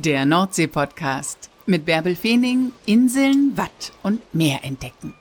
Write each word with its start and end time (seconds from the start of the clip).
Der 0.00 0.24
Nordsee-Podcast 0.26 1.50
mit 1.66 1.84
Bärbel 1.84 2.14
Feening, 2.14 2.70
Inseln, 2.86 3.56
Watt 3.56 3.92
und 4.04 4.22
Meer 4.32 4.62
entdecken. 4.62 5.12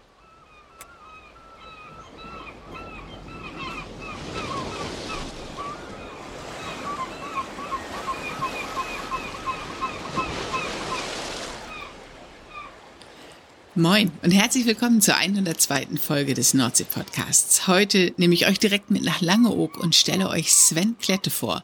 Moin 13.74 14.12
und 14.22 14.32
herzlich 14.32 14.68
willkommen 14.68 15.02
zur 15.02 15.16
102. 15.16 15.88
Folge 16.00 16.36
des 16.36 16.54
Nordsee-Podcasts. 16.54 17.68
Heute 17.68 18.14
nehme 18.18 18.36
ich 18.36 18.48
euch 18.48 18.60
direkt 18.60 18.92
mit 18.92 19.04
nach 19.04 19.22
Langeoog 19.22 19.78
und 19.78 19.96
stelle 19.96 20.30
euch 20.30 20.54
Sven 20.54 20.96
Klette 21.00 21.32
vor. 21.32 21.64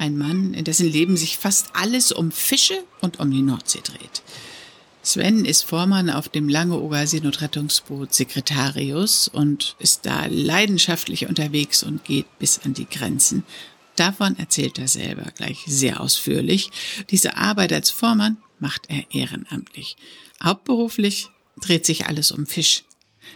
Ein 0.00 0.16
Mann, 0.16 0.54
in 0.54 0.64
dessen 0.64 0.90
Leben 0.90 1.18
sich 1.18 1.36
fast 1.36 1.66
alles 1.74 2.10
um 2.10 2.32
Fische 2.32 2.84
und 3.02 3.20
um 3.20 3.30
die 3.30 3.42
Nordsee 3.42 3.82
dreht. 3.84 4.22
Sven 5.02 5.44
ist 5.44 5.62
Vormann 5.62 6.08
auf 6.08 6.30
dem 6.30 6.48
Langeoger 6.48 7.06
Seenotrettungsboot 7.06 8.14
Sekretarius 8.14 9.28
und 9.28 9.76
ist 9.78 10.06
da 10.06 10.24
leidenschaftlich 10.24 11.26
unterwegs 11.26 11.82
und 11.82 12.02
geht 12.02 12.38
bis 12.38 12.60
an 12.60 12.72
die 12.72 12.88
Grenzen. 12.88 13.44
Davon 13.94 14.38
erzählt 14.38 14.78
er 14.78 14.88
selber 14.88 15.30
gleich 15.36 15.64
sehr 15.66 16.00
ausführlich. 16.00 16.70
Diese 17.10 17.36
Arbeit 17.36 17.70
als 17.70 17.90
Vormann 17.90 18.38
macht 18.58 18.88
er 18.88 19.04
ehrenamtlich. 19.12 19.98
Hauptberuflich 20.42 21.28
dreht 21.60 21.84
sich 21.84 22.06
alles 22.06 22.32
um 22.32 22.46
Fisch. 22.46 22.84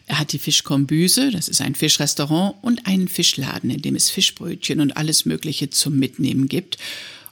Er 0.07 0.19
hat 0.19 0.33
die 0.33 0.39
Fischkombüse, 0.39 1.30
das 1.30 1.48
ist 1.48 1.61
ein 1.61 1.75
Fischrestaurant, 1.75 2.57
und 2.62 2.87
einen 2.87 3.09
Fischladen, 3.09 3.70
in 3.70 3.83
dem 3.83 3.97
es 3.97 4.11
Fischbrötchen 4.11 4.81
und 4.81 4.97
alles 4.97 5.25
Mögliche 5.25 5.70
zum 5.70 5.98
Mitnehmen 5.98 6.48
gibt 6.48 6.78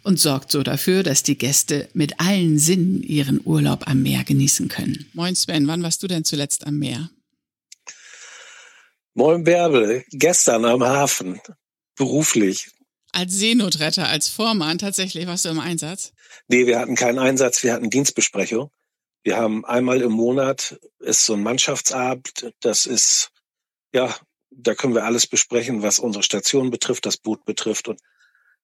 und 0.02 0.18
sorgt 0.18 0.50
so 0.50 0.62
dafür, 0.62 1.02
dass 1.02 1.22
die 1.22 1.38
Gäste 1.38 1.88
mit 1.94 2.18
allen 2.20 2.58
Sinnen 2.58 3.02
ihren 3.02 3.40
Urlaub 3.44 3.88
am 3.88 4.02
Meer 4.02 4.24
genießen 4.24 4.68
können. 4.68 5.10
Moin 5.12 5.34
Sven, 5.34 5.66
wann 5.66 5.82
warst 5.82 6.02
du 6.02 6.06
denn 6.06 6.24
zuletzt 6.24 6.66
am 6.66 6.78
Meer? 6.78 7.10
Moin 9.14 9.44
Bärbel, 9.44 10.04
gestern 10.10 10.64
am 10.64 10.82
Hafen, 10.82 11.40
beruflich. 11.96 12.70
Als 13.12 13.34
Seenotretter, 13.34 14.08
als 14.08 14.28
Vormann 14.28 14.78
tatsächlich 14.78 15.26
warst 15.26 15.44
du 15.44 15.50
im 15.50 15.60
Einsatz? 15.60 16.12
Nee, 16.48 16.66
wir 16.66 16.78
hatten 16.78 16.94
keinen 16.94 17.18
Einsatz, 17.18 17.62
wir 17.62 17.74
hatten 17.74 17.90
Dienstbesprechung. 17.90 18.70
Wir 19.22 19.36
haben 19.36 19.64
einmal 19.64 20.02
im 20.02 20.12
Monat 20.12 20.80
ist 20.98 21.26
so 21.26 21.34
ein 21.34 21.42
Mannschaftsabend. 21.42 22.52
Das 22.60 22.86
ist, 22.86 23.30
ja, 23.92 24.14
da 24.50 24.74
können 24.74 24.94
wir 24.94 25.04
alles 25.04 25.26
besprechen, 25.26 25.82
was 25.82 25.98
unsere 25.98 26.24
Station 26.24 26.70
betrifft, 26.70 27.06
das 27.06 27.16
Boot 27.16 27.44
betrifft. 27.44 27.88
Und 27.88 28.00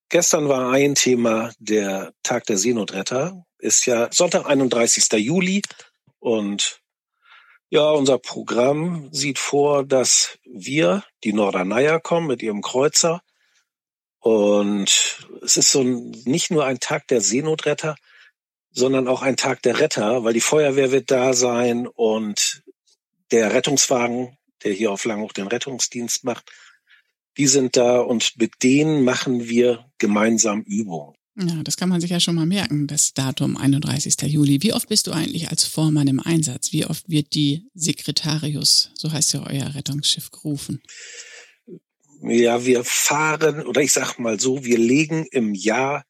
gestern 0.09 0.49
war 0.49 0.73
ein 0.73 0.95
Thema 0.95 1.53
der 1.59 2.13
Tag 2.23 2.45
der 2.47 2.59
Seenotretter. 2.59 3.45
Ist 3.59 3.87
ja 3.87 4.09
Sonntag, 4.13 4.47
31. 4.47 5.13
Juli. 5.13 5.63
Und 6.19 6.81
ja, 7.71 7.91
unser 7.91 8.19
Programm 8.19 9.11
sieht 9.13 9.39
vor, 9.39 9.85
dass 9.85 10.39
wir, 10.45 11.05
die 11.23 11.33
Norderneier, 11.33 12.01
kommen 12.01 12.27
mit 12.27 12.43
ihrem 12.43 12.63
Kreuzer. 12.63 13.23
Und 14.21 15.29
es 15.43 15.57
ist 15.57 15.71
so 15.71 15.83
ein, 15.83 16.11
nicht 16.25 16.51
nur 16.51 16.65
ein 16.65 16.81
Tag 16.81 17.07
der 17.09 17.21
Seenotretter, 17.21 17.95
sondern 18.71 19.09
auch 19.09 19.23
ein 19.23 19.37
Tag 19.37 19.63
der 19.63 19.81
Retter, 19.81 20.25
weil 20.25 20.35
die 20.35 20.41
Feuerwehr 20.41 20.93
wird 20.93 21.11
da 21.11 21.33
sein 21.33 21.87
und 21.87 22.63
der 23.31 23.53
Rettungswagen, 23.53 24.37
der 24.65 24.73
hier 24.73 24.93
auf 24.93 25.05
Langhoch 25.05 25.33
den 25.33 25.47
Rettungsdienst 25.47 26.25
macht, 26.25 26.51
die 27.37 27.47
sind 27.47 27.77
da 27.77 28.01
und 28.01 28.33
mit 28.39 28.63
denen 28.63 29.05
machen 29.05 29.49
wir 29.49 29.85
gemeinsam 29.99 30.63
Übungen. 30.63 31.15
Ja, 31.41 31.63
das 31.63 31.77
kann 31.77 31.89
man 31.89 32.01
sich 32.01 32.11
ja 32.11 32.19
schon 32.19 32.35
mal 32.35 32.47
merken, 32.47 32.89
das 32.89 33.15
Datum 33.15 33.57
31. 33.57 34.21
Juli. 34.23 34.61
Wie 34.61 34.73
oft 34.73 34.89
bist 34.89 35.07
du 35.07 35.13
eigentlich 35.13 35.51
als 35.51 35.65
Vormann 35.65 36.09
im 36.09 36.19
Einsatz? 36.19 36.73
Wie 36.73 36.85
oft 36.85 37.09
wird 37.09 37.33
die 37.33 37.69
Sekretarius, 37.75 38.91
so 38.95 39.13
heißt 39.13 39.35
ja 39.35 39.47
euer 39.47 39.73
Rettungsschiff, 39.77 40.33
gerufen? 40.33 40.83
Ja, 42.23 42.65
wir 42.65 42.83
fahren, 42.83 43.65
oder 43.65 43.83
ich 43.83 43.93
sag 43.93 44.19
mal 44.19 44.41
so, 44.41 44.65
wir 44.65 44.79
legen 44.79 45.27
im 45.31 45.55
Jahr 45.55 46.03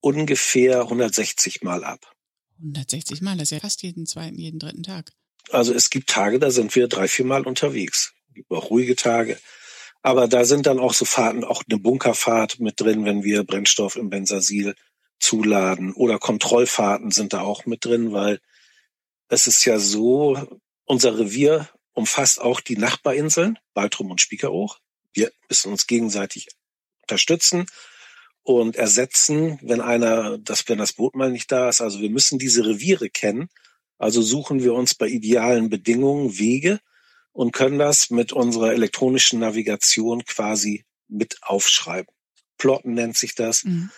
ungefähr 0.00 0.82
160 0.82 1.62
Mal 1.62 1.84
ab. 1.84 2.12
160 2.58 3.20
Mal, 3.20 3.36
das 3.36 3.48
ist 3.48 3.50
ja 3.52 3.60
fast 3.60 3.82
jeden 3.82 4.06
zweiten, 4.06 4.38
jeden 4.38 4.58
dritten 4.58 4.82
Tag. 4.82 5.12
Also 5.50 5.72
es 5.72 5.90
gibt 5.90 6.10
Tage, 6.10 6.38
da 6.38 6.50
sind 6.50 6.74
wir 6.74 6.88
drei, 6.88 7.08
vier 7.08 7.24
Mal 7.24 7.46
unterwegs. 7.46 8.12
Es 8.28 8.34
gibt 8.34 8.50
auch 8.50 8.70
ruhige 8.70 8.96
Tage. 8.96 9.38
Aber 10.02 10.28
da 10.28 10.44
sind 10.44 10.66
dann 10.66 10.78
auch 10.78 10.94
so 10.94 11.04
Fahrten, 11.04 11.44
auch 11.44 11.62
eine 11.68 11.78
Bunkerfahrt 11.78 12.60
mit 12.60 12.80
drin, 12.80 13.04
wenn 13.04 13.24
wir 13.24 13.44
Brennstoff 13.44 13.96
im 13.96 14.10
Bensasil 14.10 14.74
zuladen. 15.18 15.92
Oder 15.92 16.18
Kontrollfahrten 16.18 17.10
sind 17.10 17.32
da 17.32 17.40
auch 17.40 17.66
mit 17.66 17.84
drin, 17.84 18.12
weil 18.12 18.40
es 19.28 19.46
ist 19.46 19.64
ja 19.64 19.78
so, 19.78 20.60
unser 20.84 21.18
Revier 21.18 21.68
umfasst 21.92 22.40
auch 22.40 22.60
die 22.60 22.76
Nachbarinseln, 22.76 23.58
Baltrum 23.74 24.10
und 24.10 24.20
Spiekeroog. 24.20 24.78
Wir 25.12 25.32
müssen 25.48 25.72
uns 25.72 25.86
gegenseitig 25.86 26.48
unterstützen 27.02 27.66
und 28.48 28.76
ersetzen, 28.76 29.58
wenn 29.60 29.82
einer, 29.82 30.38
das, 30.38 30.66
wenn 30.68 30.78
das 30.78 30.94
Boot 30.94 31.14
mal 31.14 31.30
nicht 31.30 31.52
da 31.52 31.68
ist. 31.68 31.82
Also 31.82 32.00
wir 32.00 32.08
müssen 32.08 32.38
diese 32.38 32.64
Reviere 32.64 33.10
kennen. 33.10 33.50
Also 33.98 34.22
suchen 34.22 34.62
wir 34.62 34.72
uns 34.72 34.94
bei 34.94 35.06
idealen 35.06 35.68
Bedingungen 35.68 36.38
Wege 36.38 36.80
und 37.32 37.52
können 37.52 37.78
das 37.78 38.08
mit 38.08 38.32
unserer 38.32 38.72
elektronischen 38.72 39.40
Navigation 39.40 40.24
quasi 40.24 40.86
mit 41.08 41.36
aufschreiben. 41.42 42.10
Plotten 42.56 42.94
nennt 42.94 43.18
sich 43.18 43.34
das. 43.34 43.64
Mhm. 43.64 43.90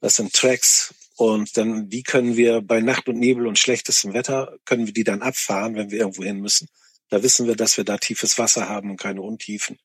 Das 0.00 0.14
sind 0.14 0.32
Tracks 0.32 0.94
und 1.16 1.56
dann 1.56 1.88
die 1.88 2.04
können 2.04 2.36
wir 2.36 2.60
bei 2.60 2.80
Nacht 2.80 3.08
und 3.08 3.18
Nebel 3.18 3.48
und 3.48 3.58
schlechtestem 3.58 4.14
Wetter 4.14 4.58
können 4.64 4.86
wir 4.86 4.92
die 4.92 5.02
dann 5.02 5.22
abfahren, 5.22 5.74
wenn 5.74 5.90
wir 5.90 5.98
irgendwo 5.98 6.22
hin 6.22 6.38
müssen. 6.38 6.68
Da 7.08 7.24
wissen 7.24 7.48
wir, 7.48 7.56
dass 7.56 7.76
wir 7.78 7.84
da 7.84 7.98
tiefes 7.98 8.38
Wasser 8.38 8.68
haben 8.68 8.92
und 8.92 9.00
keine 9.00 9.22
Untiefen. 9.22 9.76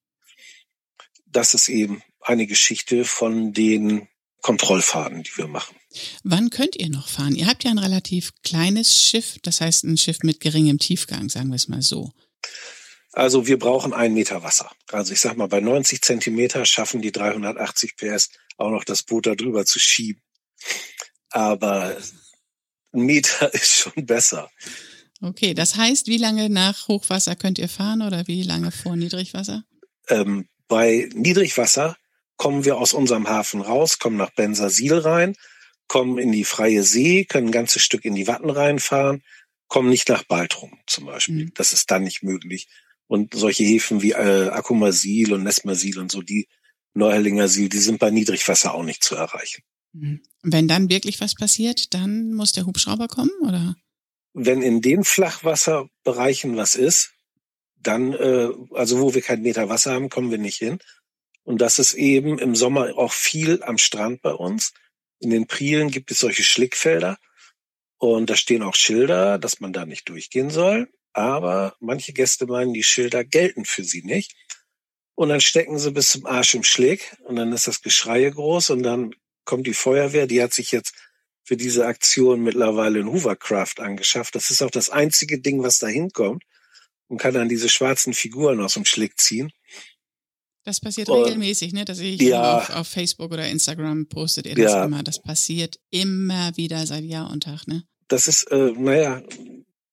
Das 1.26 1.56
ist 1.56 1.68
eben 1.68 2.04
eine 2.24 2.48
Geschichte 2.48 3.06
von 3.06 3.54
den 3.54 4.08
Kontrollfahrten, 4.42 5.24
die 5.24 5.38
wir 5.38 5.48
machen. 5.48 5.76
Wann 6.24 6.50
könnt 6.50 6.76
ihr 6.76 6.90
noch 6.90 7.08
fahren? 7.08 7.36
Ihr 7.36 7.48
habt 7.48 7.64
ja 7.64 7.72
ein 7.72 7.80
relativ 7.80 8.32
kleines 8.44 9.02
Schiff, 9.02 9.38
das 9.42 9.62
heißt 9.62 9.86
ein 9.86 9.98
Schiff 9.98 10.20
mit 10.24 10.40
geringem 10.42 10.80
Tiefgang, 10.80 11.30
sagen 11.30 11.50
wir 11.50 11.56
es 11.56 11.68
mal 11.68 11.82
so. 11.82 12.12
Also 13.14 13.48
wir 13.48 13.60
brauchen 13.60 13.94
einen 13.94 14.16
Meter 14.16 14.44
Wasser. 14.44 14.72
Also 14.92 15.14
ich 15.14 15.22
sag 15.22 15.38
mal, 15.38 15.48
bei 15.48 15.62
90 15.62 16.02
Zentimeter 16.02 16.66
schaffen 16.66 17.02
die 17.02 17.12
380 17.12 17.96
PS 17.96 18.30
auch 18.58 18.72
noch 18.72 18.84
das 18.84 19.04
Boot 19.04 19.28
da 19.28 19.36
drüber 19.36 19.66
zu 19.66 19.80
schieben. 19.80 20.22
Aber 21.30 21.96
ein 22.92 23.02
Meter 23.02 23.54
ist 23.54 23.76
schon 23.76 24.06
besser. 24.06 24.50
Okay, 25.22 25.54
das 25.54 25.76
heißt, 25.76 26.08
wie 26.08 26.18
lange 26.18 26.50
nach 26.50 26.88
Hochwasser 26.88 27.36
könnt 27.36 27.60
ihr 27.60 27.70
fahren 27.70 28.02
oder 28.02 28.28
wie 28.28 28.44
lange 28.44 28.72
vor 28.72 28.96
Niedrigwasser? 28.96 29.64
Ähm, 30.10 30.50
bei 30.68 31.08
Niedrigwasser 31.14 31.96
kommen 32.44 32.66
wir 32.66 32.78
aus 32.78 32.92
unserem 32.92 33.30
Hafen 33.30 33.62
raus, 33.62 34.00
kommen 34.00 34.18
nach 34.18 34.32
Bensersiel 34.32 34.96
rein, 34.96 35.34
kommen 35.88 36.18
in 36.18 36.34
die 36.34 36.44
freie 36.44 36.84
See, 36.84 37.24
können 37.24 37.48
ein 37.48 37.52
ganzes 37.54 37.84
Stück 37.84 38.04
in 38.04 38.16
die 38.16 38.28
Watten 38.28 38.50
reinfahren, 38.50 39.24
kommen 39.70 39.90
nicht 39.90 40.10
nach 40.10 40.26
Baltrum 40.26 40.78
zum 40.86 41.06
Beispiel. 41.06 41.46
Mhm. 41.46 41.54
Das 41.54 41.72
ist 41.72 41.90
dann 41.90 42.04
nicht 42.04 42.22
möglich. 42.22 42.68
Und 43.08 43.34
solche 43.34 43.64
Häfen 43.64 44.02
wie 44.02 44.12
äh, 44.12 44.50
Akumasil 44.50 45.32
und 45.32 45.44
Nesmasil 45.44 46.00
und 46.00 46.12
so, 46.12 46.22
die 46.22 46.50
Neuerlinger 46.94 47.48
Sil, 47.48 47.70
die 47.70 47.78
sind 47.78 47.98
bei 47.98 48.12
Niedrigwasser 48.12 48.74
auch 48.74 48.84
nicht 48.84 49.06
zu 49.06 49.16
erreichen. 49.16 49.64
Mhm. 49.94 50.22
Wenn 50.42 50.68
dann 50.68 50.90
wirklich 50.90 51.22
was 51.22 51.36
passiert, 51.36 51.94
dann 51.94 52.34
muss 52.34 52.52
der 52.52 52.66
Hubschrauber 52.66 53.08
kommen, 53.08 53.32
oder? 53.48 53.78
Wenn 54.34 54.62
in 54.62 54.82
den 54.82 55.06
Flachwasserbereichen 55.06 56.58
was 56.58 56.76
ist, 56.76 57.14
dann, 57.78 58.12
äh, 58.12 58.50
also 58.74 59.00
wo 59.00 59.14
wir 59.14 59.22
keinen 59.22 59.44
Meter 59.44 59.70
Wasser 59.70 59.94
haben, 59.94 60.10
kommen 60.10 60.30
wir 60.30 60.38
nicht 60.38 60.58
hin. 60.58 60.80
Und 61.44 61.60
das 61.60 61.80
ist 61.80 61.94
eben 61.94 62.40
im 62.40 62.56
Sommer 62.56 62.98
auch 62.98 63.12
viel 63.12 63.62
am 63.64 63.78
Strand 63.78 64.22
bei 64.22 64.34
uns. 64.34 64.74
In 65.20 65.30
den 65.30 65.48
Prielen 65.48 65.92
gibt 65.92 66.12
es 66.12 66.20
solche 66.20 66.44
Schlickfelder. 66.44 67.18
Und 67.98 68.30
da 68.30 68.36
stehen 68.36 68.64
auch 68.64 68.76
Schilder, 68.76 69.38
dass 69.38 69.60
man 69.60 69.74
da 69.74 69.86
nicht 69.86 70.10
durchgehen 70.10 70.50
soll. 70.50 70.90
Aber 71.14 71.76
manche 71.80 72.14
Gäste 72.14 72.46
meinen, 72.48 72.74
die 72.74 72.84
Schilder 72.84 73.24
gelten 73.24 73.66
für 73.66 73.84
sie 73.84 74.04
nicht. 74.04 74.36
Und 75.16 75.30
dann 75.30 75.42
stecken 75.42 75.78
sie 75.78 75.92
bis 75.92 76.12
zum 76.12 76.26
Arsch 76.26 76.56
im 76.56 76.64
Schlick. 76.64 77.16
Und 77.24 77.36
dann 77.36 77.54
ist 77.54 77.68
das 77.68 77.82
Geschrei 77.82 78.30
groß. 78.30 78.72
Und 78.72 78.84
dann 78.84 79.14
kommt 79.46 79.68
die 79.68 79.74
Feuerwehr. 79.74 80.28
Die 80.28 80.42
hat 80.42 80.54
sich 80.54 80.72
jetzt 80.72 80.94
für 81.44 81.58
diese 81.58 81.86
Aktion 81.86 82.42
mittlerweile 82.42 83.00
ein 83.00 83.08
Hoovercraft 83.08 83.80
angeschafft. 83.80 84.36
Das 84.36 84.50
ist 84.50 84.62
auch 84.62 84.72
das 84.72 84.90
einzige 84.90 85.40
Ding, 85.40 85.62
was 85.62 85.80
da 85.80 85.88
hinkommt. 85.88 86.44
Und 87.08 87.18
kann 87.20 87.34
dann 87.34 87.50
diese 87.50 87.70
schwarzen 87.70 88.14
Figuren 88.14 88.62
aus 88.62 88.74
dem 88.74 88.86
Schlick 88.86 89.20
ziehen. 89.20 89.52
Das 90.64 90.80
passiert 90.80 91.10
und, 91.10 91.24
regelmäßig, 91.24 91.74
ne? 91.74 91.84
Dass 91.84 92.00
ich 92.00 92.22
ja, 92.22 92.58
auf, 92.58 92.70
auf, 92.70 92.88
Facebook 92.88 93.32
oder 93.32 93.48
Instagram 93.48 94.08
postet 94.08 94.46
ihr 94.46 94.56
das 94.56 94.72
ja, 94.72 94.86
immer. 94.86 95.04
Das 95.04 95.22
passiert 95.22 95.80
immer 95.90 96.56
wieder 96.56 96.86
seit 96.86 97.04
Jahr 97.04 97.30
und 97.32 97.44
Tag, 97.44 97.68
ne? 97.68 97.84
Das 98.08 98.28
ist, 98.28 98.44
äh, 98.52 98.72
naja, 98.78 99.22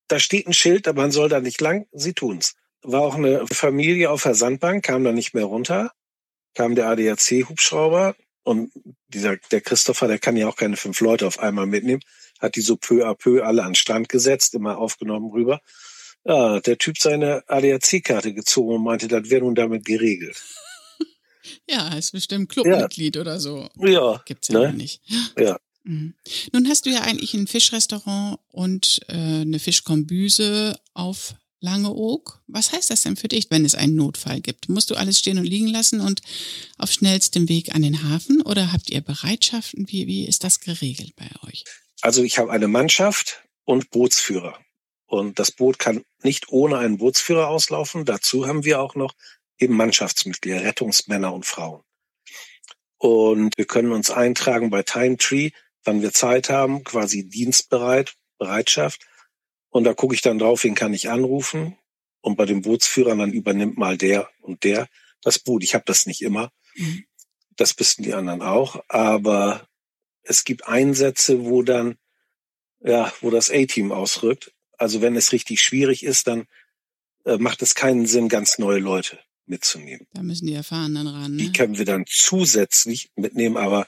da 0.09 0.19
steht 0.19 0.47
ein 0.47 0.53
Schild, 0.53 0.87
aber 0.87 1.03
man 1.03 1.11
soll 1.11 1.29
da 1.29 1.41
nicht 1.41 1.61
lang, 1.61 1.87
sie 1.93 2.13
tun's. 2.13 2.55
War 2.83 3.03
auch 3.03 3.15
eine 3.15 3.47
Familie 3.49 4.11
auf 4.11 4.23
der 4.23 4.35
Sandbank, 4.35 4.85
kam 4.85 5.05
da 5.05 5.13
nicht 5.13 5.35
mehr 5.35 5.45
runter, 5.45 5.93
kam 6.55 6.75
der 6.75 6.89
ADAC-Hubschrauber, 6.89 8.15
Und 8.43 8.73
dieser, 9.09 9.37
der 9.51 9.61
Christopher, 9.61 10.09
der 10.09 10.19
kann 10.19 10.37
ja 10.37 10.49
auch 10.49 10.57
keine 10.57 10.77
fünf 10.77 11.01
Leute 11.01 11.27
auf 11.27 11.39
einmal 11.39 11.67
mitnehmen, 11.67 12.03
hat 12.39 12.57
die 12.57 12.63
so 12.63 12.77
peu 12.77 13.07
à 13.07 13.15
peu 13.15 13.45
alle 13.45 13.63
an 13.63 13.71
den 13.71 13.75
Strand 13.75 14.09
gesetzt, 14.09 14.55
immer 14.55 14.79
aufgenommen 14.79 15.31
rüber. 15.31 15.61
Ja, 16.25 16.61
der 16.61 16.79
Typ 16.79 16.99
seine 16.99 17.43
ADAC-Karte 17.49 18.35
gezogen 18.35 18.75
und 18.75 18.85
meinte, 18.85 19.09
das 19.09 19.31
wäre 19.31 19.43
nun 19.43 19.55
damit 19.55 19.85
geregelt. 19.85 20.37
Ja, 21.69 21.97
ist 21.97 22.13
bestimmt 22.13 22.51
Clubmitglied 22.51 23.17
ja. 23.17 23.23
oder 23.23 23.41
so. 23.41 23.69
Ja. 23.77 24.23
Gibt's 24.25 24.49
ja 24.49 24.61
ne? 24.61 24.73
nicht. 24.75 25.01
Ja. 25.39 25.59
Mhm. 25.83 26.13
Nun 26.53 26.69
hast 26.69 26.85
du 26.85 26.91
ja 26.91 27.01
eigentlich 27.01 27.33
ein 27.33 27.47
Fischrestaurant 27.47 28.39
und 28.49 29.01
äh, 29.09 29.15
eine 29.15 29.59
Fischkombüse 29.59 30.79
auf 30.93 31.35
Langeoog. 31.61 32.43
Was 32.47 32.73
heißt 32.73 32.91
das 32.91 33.03
denn 33.03 33.17
für 33.17 33.29
dich, 33.29 33.51
wenn 33.51 33.65
es 33.65 33.75
einen 33.75 33.95
Notfall 33.95 34.41
gibt? 34.41 34.69
Musst 34.69 34.91
du 34.91 34.95
alles 34.95 35.19
stehen 35.19 35.39
und 35.39 35.45
liegen 35.45 35.69
lassen 35.69 36.01
und 36.01 36.21
auf 36.79 36.91
schnellstem 36.91 37.49
Weg 37.49 37.75
an 37.75 37.83
den 37.83 38.03
Hafen 38.03 38.43
oder 38.43 38.73
habt 38.73 38.91
ihr 38.91 39.01
Bereitschaften? 39.01 39.87
Wie, 39.89 40.07
wie 40.07 40.27
ist 40.27 40.45
das 40.45 40.61
geregelt 40.61 41.15
bei 41.17 41.31
euch? 41.49 41.65
Also 42.03 42.23
ich 42.23 42.39
habe 42.39 42.51
eine 42.51 42.69
Mannschaft 42.69 43.43
und 43.65 43.91
Bootsführer. 43.91 44.59
Und 45.11 45.41
das 45.41 45.51
Boot 45.51 45.81
kann 45.81 46.05
nicht 46.23 46.51
ohne 46.51 46.79
einen 46.79 46.97
Bootsführer 46.97 47.49
auslaufen. 47.49 48.05
Dazu 48.05 48.47
haben 48.47 48.65
wir 48.65 48.81
auch 48.81 48.95
noch 48.95 49.13
eben 49.59 49.75
Mannschaftsmitglieder, 49.75 50.63
Rettungsmänner 50.63 51.35
und 51.35 51.45
Frauen. 51.45 51.83
Und 52.97 53.59
wir 53.59 53.65
können 53.65 53.91
uns 53.91 54.13
eintragen 54.13 54.71
bei 54.71 54.85
Time 54.85 55.17
Tree, 55.17 55.51
wann 55.83 56.01
wir 56.01 56.13
Zeit 56.13 56.49
haben, 56.49 56.85
quasi 56.85 57.29
dienstbereit, 57.29 58.15
Bereitschaft. 58.39 59.05
Und 59.71 59.83
da 59.83 59.95
gucke 59.95 60.15
ich 60.15 60.23
dann 60.23 60.39
drauf, 60.39 60.63
wen 60.63 60.77
kann 60.77 60.95
ich 60.95 61.11
anrufen. 61.11 61.77
Und 62.21 62.37
bei 62.37 62.47
den 62.47 62.63
Bootsführern 62.63 63.19
dann 63.19 63.33
übernimmt 63.33 63.77
mal 63.77 63.99
der 63.99 64.31
und 64.43 64.63
der 64.63 64.89
das 65.23 65.41
Boot. 65.41 65.65
Ich 65.65 65.75
habe 65.75 65.85
das 65.89 66.07
nicht 66.07 66.23
immer. 66.23 66.53
Mhm. 66.77 67.05
Das 67.57 67.77
wissen 67.81 68.05
die 68.05 68.15
anderen 68.15 68.43
auch. 68.43 68.85
Aber 68.87 69.67
es 70.23 70.45
gibt 70.45 70.69
Einsätze, 70.69 71.45
wo 71.47 71.63
dann, 71.63 71.99
ja, 72.79 73.13
wo 73.21 73.31
das 73.31 73.51
A-Team 73.51 73.91
ausrückt. 73.91 74.53
Also 74.81 75.03
wenn 75.03 75.15
es 75.15 75.33
richtig 75.33 75.61
schwierig 75.61 76.03
ist, 76.03 76.27
dann 76.27 76.47
äh, 77.27 77.37
macht 77.37 77.61
es 77.61 77.75
keinen 77.75 78.07
Sinn, 78.07 78.31
ganz 78.31 78.59
neue 78.59 78.79
Leute 78.79 79.19
mitzunehmen. 79.45 80.07
Da 80.15 80.23
müssen 80.23 80.47
die 80.47 80.55
Erfahrenen 80.55 81.07
ran. 81.07 81.37
Ne? 81.37 81.43
Die 81.43 81.53
können 81.53 81.77
wir 81.77 81.85
dann 81.85 82.05
zusätzlich 82.09 83.11
mitnehmen, 83.15 83.59
aber 83.59 83.87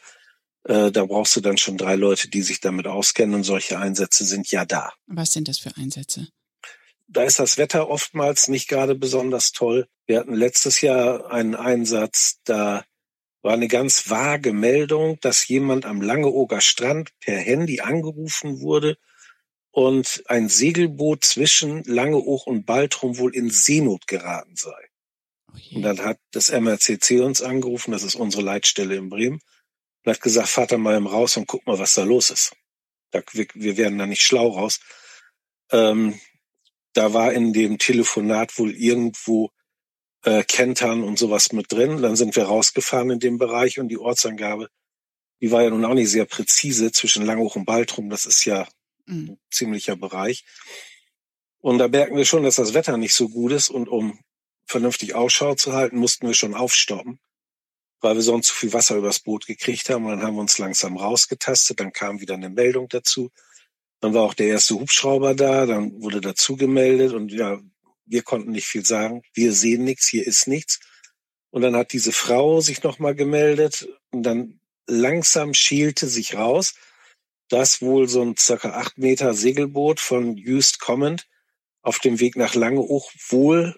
äh, 0.65 0.93
da 0.93 1.07
brauchst 1.07 1.35
du 1.35 1.41
dann 1.41 1.57
schon 1.57 1.79
drei 1.79 1.97
Leute, 1.97 2.29
die 2.29 2.43
sich 2.43 2.61
damit 2.61 2.87
auskennen 2.87 3.35
und 3.35 3.45
solche 3.45 3.79
Einsätze 3.79 4.27
sind 4.27 4.51
ja 4.51 4.67
da. 4.67 4.93
Was 5.07 5.33
sind 5.33 5.49
das 5.49 5.59
für 5.59 5.75
Einsätze? 5.79 6.29
Da 7.09 7.23
ist 7.23 7.39
das 7.39 7.57
Wetter 7.57 7.89
oftmals 7.89 8.49
nicht 8.49 8.69
gerade 8.69 8.95
besonders 8.95 9.53
toll. 9.53 9.87
Wir 10.05 10.19
hatten 10.19 10.35
letztes 10.35 10.83
Jahr 10.83 11.31
einen 11.31 11.55
Einsatz, 11.55 12.39
da 12.45 12.85
war 13.41 13.55
eine 13.55 13.69
ganz 13.69 14.11
vage 14.11 14.53
Meldung, 14.53 15.19
dass 15.21 15.49
jemand 15.49 15.87
am 15.87 16.03
Langeoger 16.03 16.61
Strand 16.61 17.11
per 17.21 17.39
Handy 17.39 17.81
angerufen 17.81 18.61
wurde 18.61 18.99
und 19.73 20.23
ein 20.27 20.49
Segelboot 20.49 21.25
zwischen 21.25 21.83
Langeoog 21.85 22.47
und 22.47 22.67
Baltrum 22.67 23.19
wohl 23.19 23.35
in 23.35 23.51
Seenot 23.51 24.07
geraten 24.07 24.55
sei. 24.55 24.89
Oh 25.49 25.77
und 25.77 25.83
dann 25.83 26.01
hat 26.01 26.19
das 26.31 26.51
MRCC 26.51 27.21
uns 27.21 27.43
angerufen, 27.43 27.93
das 27.93 28.03
ist 28.03 28.15
unsere 28.15 28.43
Leitstelle 28.43 28.95
in 28.95 29.09
Bremen, 29.09 29.41
und 30.05 30.13
hat 30.13 30.21
gesagt, 30.21 30.71
da 30.71 30.79
mal 30.79 30.97
im 30.97 31.07
raus 31.07 31.37
und 31.37 31.47
guck 31.47 31.67
mal, 31.67 31.79
was 31.79 31.95
da 31.95 32.05
los 32.05 32.31
ist. 32.31 32.53
Da, 33.11 33.23
wir, 33.33 33.47
wir 33.55 33.77
werden 33.77 33.99
da 33.99 34.07
nicht 34.07 34.23
schlau 34.23 34.49
raus. 34.49 34.81
Ähm, 35.71 36.21
da 36.93 37.15
war 37.15 37.33
in 37.33 37.53
dem 37.53 37.79
Telefonat 37.79 38.59
wohl 38.59 38.73
irgendwo 38.73 39.51
äh, 40.25 40.45
Kentern 40.45 41.03
und 41.03 41.19
sowas 41.19 41.53
mit 41.53 41.73
drin. 41.73 42.03
Dann 42.03 42.17
sind 42.17 42.37
wir 42.37 42.45
rausgefahren 42.45 43.11
in 43.11 43.21
dem 43.21 43.39
Bereich 43.39 43.79
und 43.79 43.89
die 43.89 43.99
Ortsangabe, 43.99 44.69
die 45.41 45.51
war 45.51 45.63
ja 45.63 45.71
nun 45.71 45.85
auch 45.85 45.95
nicht 45.95 46.11
sehr 46.11 46.27
präzise 46.27 46.93
zwischen 46.93 47.25
Langhoch 47.25 47.57
und 47.57 47.65
Baltrum. 47.65 48.11
Das 48.11 48.27
ist 48.27 48.45
ja 48.45 48.67
mhm. 49.07 49.39
ziemlicher 49.51 49.97
Bereich. 49.97 50.45
Und 51.61 51.79
da 51.79 51.89
merken 51.89 52.17
wir 52.17 52.25
schon, 52.25 52.43
dass 52.43 52.57
das 52.57 52.75
Wetter 52.75 52.97
nicht 52.97 53.15
so 53.15 53.29
gut 53.29 53.53
ist 53.53 53.71
und 53.71 53.89
um 53.89 54.19
vernünftig 54.67 55.15
Ausschau 55.15 55.55
zu 55.55 55.73
halten, 55.73 55.99
mussten 55.99 56.27
wir 56.27 56.35
schon 56.35 56.55
aufstoppen 56.55 57.21
weil 58.03 58.17
wir 58.17 58.23
sonst 58.23 58.49
zu 58.49 58.55
viel 58.55 58.73
Wasser 58.73 58.97
übers 58.97 59.21
Boot 59.21 59.47
gekriegt 59.47 59.89
haben. 59.89 60.05
Und 60.05 60.11
dann 60.11 60.23
haben 60.23 60.35
wir 60.35 60.41
uns 60.41 60.59
langsam 60.59 60.97
rausgetastet. 60.97 61.81
Dann 61.81 61.93
kam 61.93 62.21
wieder 62.21 62.35
eine 62.35 62.51
Meldung 62.51 62.89
dazu. 62.89 63.31
Dann 64.01 64.13
war 64.13 64.23
auch 64.23 64.35
der 64.35 64.49
erste 64.49 64.75
Hubschrauber 64.75 65.35
da. 65.35 65.67
Dann 65.67 66.03
wurde 66.03 66.21
dazu 66.21 66.57
gemeldet. 66.57 67.13
Und 67.13 67.33
ja, 67.33 67.61
wir 68.05 68.23
konnten 68.23 68.51
nicht 68.51 68.67
viel 68.67 68.85
sagen. 68.85 69.23
Wir 69.33 69.53
sehen 69.53 69.85
nichts. 69.85 70.09
Hier 70.09 70.27
ist 70.27 70.49
nichts. 70.49 70.81
Und 71.51 71.63
dann 71.63 71.77
hat 71.77 71.93
diese 71.93 72.13
Frau 72.13 72.61
sich 72.61 72.83
nochmal 72.83 73.15
gemeldet. 73.15 73.89
Und 74.11 74.25
dann 74.25 74.61
langsam 74.87 75.55
schielte 75.55 76.09
sich 76.09 76.35
raus, 76.35 76.75
dass 77.53 77.83
wohl 77.83 78.09
so 78.09 78.23
ein 78.23 78.37
circa 78.37 78.71
acht 78.71 78.97
Meter 78.97 79.35
Segelboot 79.35 80.01
von 80.01 80.39
Just 80.39 80.81
Command 80.81 81.29
auf 81.83 81.99
dem 81.99 82.19
Weg 82.19 82.37
nach 82.37 82.55
Langeoog 82.55 83.05
wohl 83.29 83.77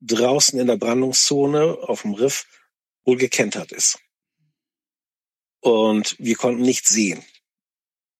draußen 0.00 0.60
in 0.60 0.68
der 0.68 0.76
Brandungszone 0.76 1.78
auf 1.82 2.02
dem 2.02 2.14
Riff 2.14 2.46
wohl 3.04 3.16
gekentert 3.16 3.72
ist. 3.72 3.98
Und 5.60 6.14
wir 6.20 6.36
konnten 6.36 6.62
nichts 6.62 6.90
sehen. 6.90 7.24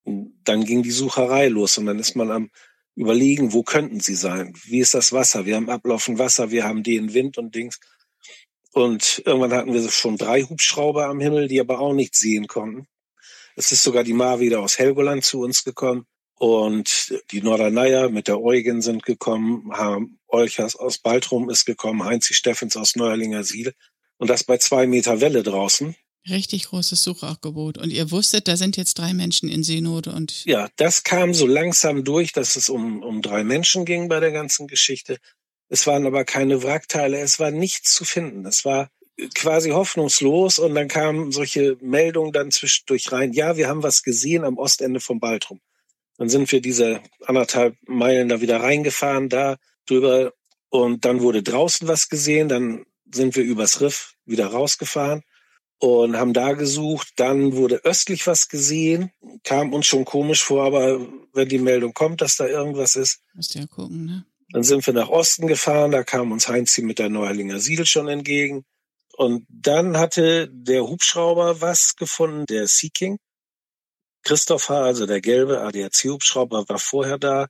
Und 0.03 0.41
dann 0.43 0.65
ging 0.65 0.83
die 0.83 0.91
Sucherei 0.91 1.49
los 1.49 1.79
und 1.79 1.87
dann 1.87 2.01
ist 2.01 2.17
man 2.17 2.31
am 2.33 2.51
überlegen, 2.97 3.53
wo 3.53 3.63
könnten 3.63 4.01
sie 4.01 4.15
sein? 4.17 4.55
Wie 4.65 4.81
ist 4.81 4.95
das 4.95 5.13
Wasser? 5.13 5.45
Wir 5.45 5.57
haben 5.57 5.71
ablaufend 5.71 6.19
Wasser, 6.19 6.51
wir 6.51 6.65
haben 6.65 6.83
den 6.83 7.13
Wind 7.15 7.39
und 7.39 7.55
Dings. 7.55 7.79
Und 8.73 9.23
irgendwann 9.25 9.53
hatten 9.53 9.73
wir 9.73 9.89
schon 9.91 10.17
drei 10.17 10.43
Hubschrauber 10.43 11.07
am 11.07 11.21
Himmel, 11.21 11.47
die 11.47 11.61
aber 11.61 11.79
auch 11.79 11.93
nichts 11.93 12.19
sehen 12.19 12.47
konnten. 12.49 12.89
Es 13.57 13.73
ist 13.73 13.83
sogar 13.83 14.05
die 14.05 14.13
Mar 14.13 14.39
wieder 14.39 14.61
aus 14.61 14.79
Helgoland 14.79 15.25
zu 15.25 15.41
uns 15.41 15.65
gekommen. 15.65 16.07
Und 16.39 17.15
die 17.31 17.41
Norderneier 17.41 18.11
mit 18.11 18.29
der 18.29 18.41
Eugen 18.41 18.83
sind 18.83 19.03
gekommen, 19.03 19.73
haben 19.73 20.19
Olchers 20.29 20.77
aus 20.77 20.99
Baltrum 20.99 21.49
ist 21.49 21.65
gekommen, 21.65 22.05
Heinzi 22.05 22.35
Steffens 22.35 22.77
aus 22.77 22.95
Neuerlinger 22.95 23.43
Siel. 23.43 23.73
Und 24.19 24.29
das 24.29 24.45
bei 24.45 24.59
zwei 24.59 24.87
Meter 24.87 25.23
Welle 25.23 25.43
draußen. 25.43 25.97
Richtig 26.29 26.67
großes 26.67 27.03
Suchaufgebot. 27.03 27.79
Und 27.79 27.91
ihr 27.91 28.11
wusstet, 28.11 28.49
da 28.49 28.57
sind 28.57 28.77
jetzt 28.77 28.99
drei 28.99 29.15
Menschen 29.15 29.49
in 29.49 29.63
Seenot 29.63 30.09
und. 30.09 30.45
Ja, 30.45 30.69
das 30.77 31.05
kam 31.05 31.33
so 31.33 31.47
langsam 31.47 32.05
durch, 32.05 32.33
dass 32.33 32.57
es 32.57 32.69
um, 32.69 33.03
um 33.03 33.23
drei 33.23 33.45
Menschen 33.45 33.85
ging 33.87 34.09
bei 34.09 34.21
der 34.21 34.33
ganzen 34.33 34.67
Geschichte. 34.67 35.19
Es 35.69 35.87
waren 35.87 36.07
aber 36.07 36.25
keine 36.25 36.63
Wrackteile, 36.63 37.19
es 37.21 37.39
war 37.39 37.51
nichts 37.51 37.95
zu 37.95 38.05
finden. 38.05 38.45
Es 38.45 38.65
war 38.65 38.91
quasi 39.35 39.71
hoffnungslos 39.71 40.59
und 40.59 40.75
dann 40.75 40.89
kamen 40.89 41.33
solche 41.33 41.77
Meldungen 41.81 42.33
dann 42.33 42.51
zwischendurch 42.51 43.11
rein. 43.13 43.33
Ja, 43.33 43.57
wir 43.57 43.69
haben 43.69 43.83
was 43.83 44.03
gesehen 44.03 44.45
am 44.45 44.59
Ostende 44.59 45.01
vom 45.01 45.21
Baltrum. 45.21 45.61
Dann 46.19 46.29
sind 46.29 46.51
wir 46.53 46.61
diese 46.61 47.01
anderthalb 47.25 47.77
Meilen 47.87 48.29
da 48.29 48.41
wieder 48.41 48.63
reingefahren, 48.63 49.29
da 49.29 49.57
drüber 49.87 50.33
und 50.69 51.05
dann 51.05 51.21
wurde 51.21 51.43
draußen 51.43 51.89
was 51.89 52.09
gesehen. 52.09 52.49
Dann 52.49 52.85
sind 53.13 53.37
wir 53.37 53.45
übers 53.45 53.81
Riff 53.81 54.15
wieder 54.25 54.47
rausgefahren 54.49 55.23
und 55.79 56.17
haben 56.17 56.33
da 56.33 56.53
gesucht. 56.53 57.13
Dann 57.17 57.55
wurde 57.55 57.85
östlich 57.85 58.27
was 58.27 58.49
gesehen, 58.49 59.11
kam 59.45 59.73
uns 59.73 59.87
schon 59.87 60.05
komisch 60.05 60.43
vor, 60.43 60.65
aber 60.65 61.01
wenn 61.33 61.49
die 61.49 61.59
Meldung 61.59 61.93
kommt, 61.93 62.21
dass 62.21 62.37
da 62.37 62.47
irgendwas 62.47 62.97
ist, 62.97 63.21
musst 63.35 63.55
du 63.55 63.61
ja 63.61 63.67
gucken, 63.67 64.05
ne? 64.05 64.27
Dann 64.51 64.63
sind 64.63 64.87
wir 64.87 64.95
nach 64.95 65.09
Osten 65.09 65.49
gefahren, 65.49 65.91
da 65.91 66.05
kam 66.05 66.31
uns 66.31 66.49
Heinzi 66.49 66.83
mit 66.83 67.01
der 67.01 67.09
Neuerlinger 67.09 67.59
Siedel 67.59 67.85
schon 67.85 68.07
entgegen. 68.07 68.65
Und 69.17 69.47
dann 69.49 69.97
hatte 69.97 70.49
der 70.53 70.87
Hubschrauber 70.87 71.63
was 71.63 71.97
gefunden, 71.97 72.45
der 72.47 72.67
Sea 72.69 72.91
King. 72.93 73.19
Christopher, 74.23 74.85
also 74.85 75.07
der 75.07 75.23
gelbe 75.23 75.63
ADAC-Hubschrauber, 75.63 76.69
war 76.69 76.79
vorher 76.79 77.19
da 77.19 77.47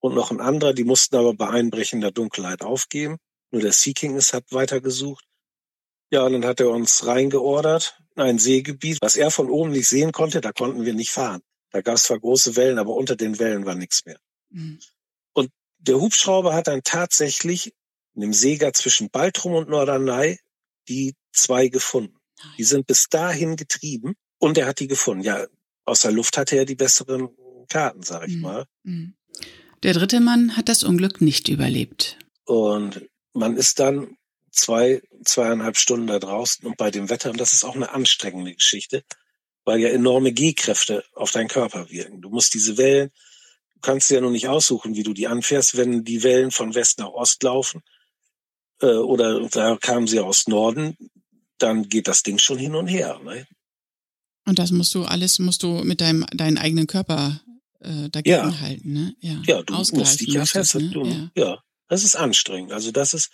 und 0.00 0.14
noch 0.14 0.32
ein 0.32 0.40
anderer, 0.40 0.72
die 0.72 0.84
mussten 0.84 1.14
aber 1.16 1.34
bei 1.34 1.48
einbrechender 1.48 2.10
Dunkelheit 2.10 2.62
aufgeben. 2.62 3.18
Nur 3.52 3.62
der 3.62 3.72
Sea 3.72 3.92
King 3.92 4.16
ist, 4.16 4.32
hat 4.32 4.44
weitergesucht. 4.50 5.24
Ja, 6.10 6.22
und 6.24 6.32
dann 6.32 6.44
hat 6.44 6.60
er 6.60 6.70
uns 6.70 7.06
reingeordert, 7.06 7.98
ein 8.16 8.38
Seegebiet, 8.38 8.98
was 9.00 9.16
er 9.16 9.30
von 9.30 9.48
oben 9.50 9.70
nicht 9.70 9.88
sehen 9.88 10.12
konnte, 10.12 10.40
da 10.40 10.52
konnten 10.52 10.84
wir 10.84 10.94
nicht 10.94 11.10
fahren. 11.10 11.42
Da 11.70 11.80
gab 11.80 11.94
es 11.94 12.04
zwar 12.04 12.18
große 12.18 12.56
Wellen, 12.56 12.78
aber 12.78 12.94
unter 12.94 13.16
den 13.16 13.38
Wellen 13.38 13.66
war 13.66 13.74
nichts 13.74 14.04
mehr. 14.04 14.18
Mhm. 14.50 14.80
Und 15.32 15.50
der 15.78 16.00
Hubschrauber 16.00 16.54
hat 16.54 16.66
dann 16.66 16.82
tatsächlich 16.82 17.72
in 18.14 18.20
dem 18.20 18.32
Seeger 18.32 18.72
zwischen 18.72 19.10
Baltrum 19.10 19.54
und 19.54 19.68
Norderney 19.68 20.38
die 20.88 21.14
zwei 21.32 21.68
gefunden. 21.68 22.16
Die 22.58 22.64
sind 22.64 22.86
bis 22.86 23.08
dahin 23.08 23.56
getrieben 23.56 24.14
und 24.38 24.58
er 24.58 24.66
hat 24.66 24.80
die 24.80 24.88
gefunden. 24.88 25.24
Ja, 25.24 25.46
aus 25.84 26.00
der 26.00 26.12
Luft 26.12 26.36
hatte 26.36 26.56
er 26.56 26.64
die 26.64 26.74
besseren 26.74 27.28
Karten, 27.68 28.02
sag 28.02 28.28
ich 28.28 28.36
mhm. 28.36 28.40
mal. 28.40 28.66
Mhm. 28.82 29.14
Der 29.82 29.92
dritte 29.92 30.20
Mann 30.20 30.56
hat 30.56 30.68
das 30.68 30.82
Unglück 30.82 31.20
nicht 31.20 31.48
überlebt. 31.48 32.18
Und 32.44 33.08
man 33.32 33.56
ist 33.56 33.78
dann 33.80 34.16
zwei, 34.50 35.02
zweieinhalb 35.24 35.76
Stunden 35.76 36.06
da 36.06 36.18
draußen 36.18 36.66
und 36.66 36.76
bei 36.76 36.90
dem 36.90 37.10
Wetter, 37.10 37.30
und 37.30 37.40
das 37.40 37.52
ist 37.52 37.64
auch 37.64 37.74
eine 37.74 37.90
anstrengende 37.90 38.54
Geschichte, 38.54 39.04
weil 39.64 39.80
ja 39.80 39.88
enorme 39.88 40.32
G-Kräfte 40.32 41.04
auf 41.14 41.32
deinen 41.32 41.48
Körper 41.48 41.90
wirken. 41.90 42.20
Du 42.20 42.30
musst 42.30 42.54
diese 42.54 42.78
Wellen, 42.78 43.10
du 43.74 43.80
kannst 43.80 44.10
dir 44.10 44.16
ja 44.16 44.20
noch 44.20 44.30
nicht 44.30 44.48
aussuchen, 44.48 44.94
wie 44.94 45.02
du 45.02 45.12
die 45.12 45.26
anfährst, 45.26 45.76
wenn 45.76 46.04
die 46.04 46.22
Wellen 46.22 46.50
von 46.50 46.74
West 46.74 46.98
nach 46.98 47.08
Ost 47.08 47.42
laufen, 47.42 47.82
äh, 48.80 48.86
oder 48.86 49.48
da 49.48 49.76
kamen 49.76 50.06
sie 50.06 50.20
aus 50.20 50.46
Norden, 50.48 50.96
dann 51.58 51.88
geht 51.88 52.08
das 52.08 52.22
Ding 52.22 52.38
schon 52.38 52.58
hin 52.58 52.74
und 52.74 52.86
her. 52.88 53.20
Ne? 53.24 53.46
Und 54.46 54.58
das 54.58 54.70
musst 54.70 54.94
du 54.94 55.04
alles, 55.04 55.38
musst 55.38 55.62
du 55.62 55.82
mit 55.84 56.00
deinem 56.00 56.26
deinen 56.32 56.58
eigenen 56.58 56.86
Körper 56.86 57.40
äh, 57.80 58.08
dagegen 58.10 58.36
Ja. 58.50 58.60
halten, 58.60 58.92
ne? 58.92 59.14
Ja, 59.20 59.42
Ja, 59.46 59.62
du 59.62 59.72
musst 59.74 59.92
Ausgleichen 59.92 60.26
dich 60.26 60.34
ja 60.34 60.40
musst 60.40 60.52
fest. 60.52 60.74
ne? 60.74 61.30
Ja. 61.36 61.42
ja, 61.44 61.62
das 61.88 62.04
ist 62.04 62.16
anstrengend. 62.16 62.72
Also 62.72 62.90
das 62.90 63.14
ist 63.14 63.30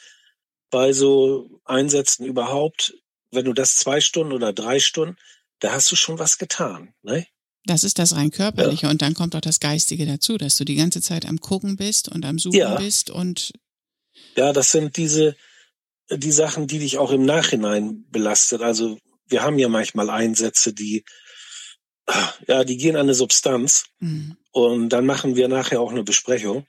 bei 0.70 0.92
so 0.92 1.61
Einsätzen 1.64 2.25
überhaupt, 2.25 2.94
wenn 3.32 3.44
du 3.44 3.52
das 3.52 3.76
zwei 3.76 4.00
Stunden 4.00 4.32
oder 4.32 4.52
drei 4.52 4.78
Stunden, 4.78 5.16
da 5.61 5.73
hast 5.73 5.90
du 5.90 5.97
schon 5.97 6.18
was 6.18 6.38
getan. 6.38 6.94
Ne? 7.02 7.26
Das 7.64 7.85
ist 7.85 7.99
das 7.99 8.14
rein 8.14 8.30
körperliche 8.30 8.88
und 8.88 9.02
dann 9.02 9.14
kommt 9.14 9.35
auch 9.37 9.40
das 9.40 9.61
Geistige 9.61 10.06
dazu, 10.06 10.38
dass 10.38 10.56
du 10.56 10.64
die 10.64 10.76
ganze 10.76 11.00
Zeit 11.02 11.26
am 11.26 11.38
Gucken 11.40 11.76
bist 11.76 12.09
und 12.09 12.25
am 12.25 12.38
Suchen 12.38 12.59
Ja. 12.59 12.76
bist 12.76 13.11
und 13.11 13.52
Ja, 14.37 14.52
das 14.52 14.71
sind 14.71 14.97
diese 14.97 15.37
die 16.12 16.33
Sachen, 16.33 16.67
die 16.67 16.81
dich 16.81 16.99
auch 16.99 17.12
im 17.12 17.25
Nachhinein 17.25 18.05
belastet. 18.11 18.62
Also 18.62 18.99
wir 19.26 19.43
haben 19.43 19.59
ja 19.59 19.69
manchmal 19.69 20.11
Einsätze, 20.11 20.73
die 20.73 21.05
ja, 22.49 22.64
die 22.64 22.76
gehen 22.76 22.97
an 22.97 23.02
eine 23.02 23.14
Substanz 23.14 23.85
mh, 24.00 24.37
und 24.50 24.88
dann 24.88 25.07
machen 25.07 25.37
wir 25.37 25.47
nachher 25.47 25.81
auch 25.81 25.93
eine 25.93 26.02
Besprechung 26.02 26.67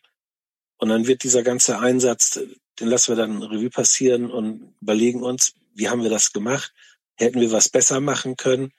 und 0.77 0.89
dann 0.89 1.07
wird 1.07 1.23
dieser 1.23 1.43
ganze 1.43 1.79
Einsatz, 1.79 2.39
den 2.79 2.87
lassen 2.87 3.11
wir 3.11 3.15
dann 3.15 3.41
Revue 3.41 3.69
passieren 3.69 4.29
und 4.29 4.75
überlegen 4.81 5.23
uns, 5.23 5.53
wie 5.73 5.89
haben 5.89 6.03
wir 6.03 6.09
das 6.09 6.31
gemacht? 6.31 6.73
Hätten 7.15 7.39
wir 7.39 7.51
was 7.51 7.69
besser 7.69 7.99
machen 8.01 8.35
können? 8.35 8.71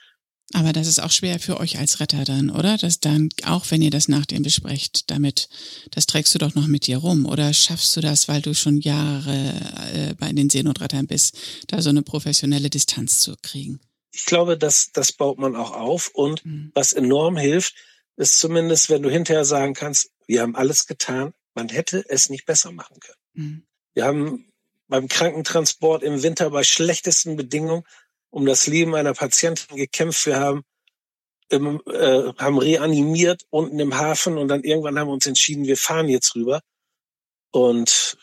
Aber 0.54 0.72
das 0.72 0.87
ist 0.87 1.00
auch 1.00 1.11
schwer 1.11 1.38
für 1.38 1.58
euch 1.58 1.78
als 1.78 2.00
Retter 2.00 2.25
dann, 2.25 2.50
oder? 2.50 2.76
Das 2.76 3.00
dann, 3.00 3.30
auch 3.44 3.70
wenn 3.70 3.80
ihr 3.80 3.90
das 3.90 4.08
nach 4.08 4.26
dem 4.26 4.42
besprecht, 4.42 5.11
damit, 5.11 5.49
das 5.90 6.06
trägst 6.06 6.34
du 6.34 6.38
doch 6.38 6.54
noch 6.54 6.66
mit 6.66 6.87
dir 6.87 6.99
rum. 6.99 7.26
Oder 7.26 7.52
schaffst 7.54 7.96
du 7.96 8.00
das, 8.00 8.28
weil 8.28 8.42
du 8.42 8.54
schon 8.54 8.80
Jahre 8.80 9.54
äh, 9.92 10.14
bei 10.14 10.32
den 10.32 10.50
Seenotrettern 10.50 11.06
bist, 11.06 11.38
da 11.68 11.80
so 11.80 11.88
eine 11.88 12.02
professionelle 12.02 12.68
Distanz 12.70 13.20
zu 13.20 13.34
kriegen? 13.42 13.80
Ich 14.12 14.26
glaube, 14.26 14.58
das, 14.58 14.90
das 14.92 15.12
baut 15.12 15.38
man 15.38 15.56
auch 15.56 15.72
auf 15.72 16.11
und 16.12 16.44
Mhm. 16.44 16.70
was 16.75 16.92
enorm 16.92 17.37
hilft, 17.38 17.75
ist 18.16 18.38
zumindest, 18.38 18.90
wenn 18.90 19.02
du 19.02 19.11
hinterher 19.11 19.46
sagen 19.46 19.72
kannst, 19.72 20.11
wir 20.26 20.42
haben 20.42 20.54
alles 20.54 20.87
getan, 20.87 21.32
man 21.54 21.70
hätte 21.70 22.04
es 22.08 22.28
nicht 22.28 22.44
besser 22.44 22.72
machen 22.72 22.99
können. 23.00 23.18
Mhm. 23.34 23.62
Wir 23.94 24.04
haben 24.04 24.50
beim 24.88 25.08
Krankentransport 25.08 26.02
im 26.02 26.22
Winter 26.22 26.50
bei 26.50 26.62
schlechtesten 26.62 27.37
Bedingungen 27.37 27.84
um 28.33 28.47
das 28.47 28.67
Leben 28.67 28.95
einer 28.95 29.12
Patientin 29.12 29.77
gekämpft. 29.77 30.25
Wir 30.27 30.41
haben, 30.41 30.65
im, 31.51 31.83
äh, 31.87 32.33
haben 32.39 32.59
reanimiert 32.59 33.43
unten 33.51 33.79
im 33.79 33.95
Hafen 33.97 34.39
und 34.39 34.49
dann 34.49 34.65
irgendwann 34.65 34.99
haben 34.99 35.09
wir 35.09 35.12
uns 35.12 35.27
entschieden, 35.27 35.67
wir 35.67 35.77
fahren 35.77 36.09
jetzt 36.09 36.35
rüber. 36.35 36.61
Und 37.51 38.17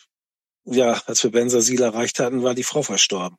ja, 0.66 1.02
als 1.06 1.24
wir 1.24 1.32
Bensasil 1.32 1.82
erreicht 1.82 2.20
hatten, 2.20 2.42
war 2.44 2.56
die 2.56 2.64
Frau 2.64 2.82
verstorben. 2.82 3.38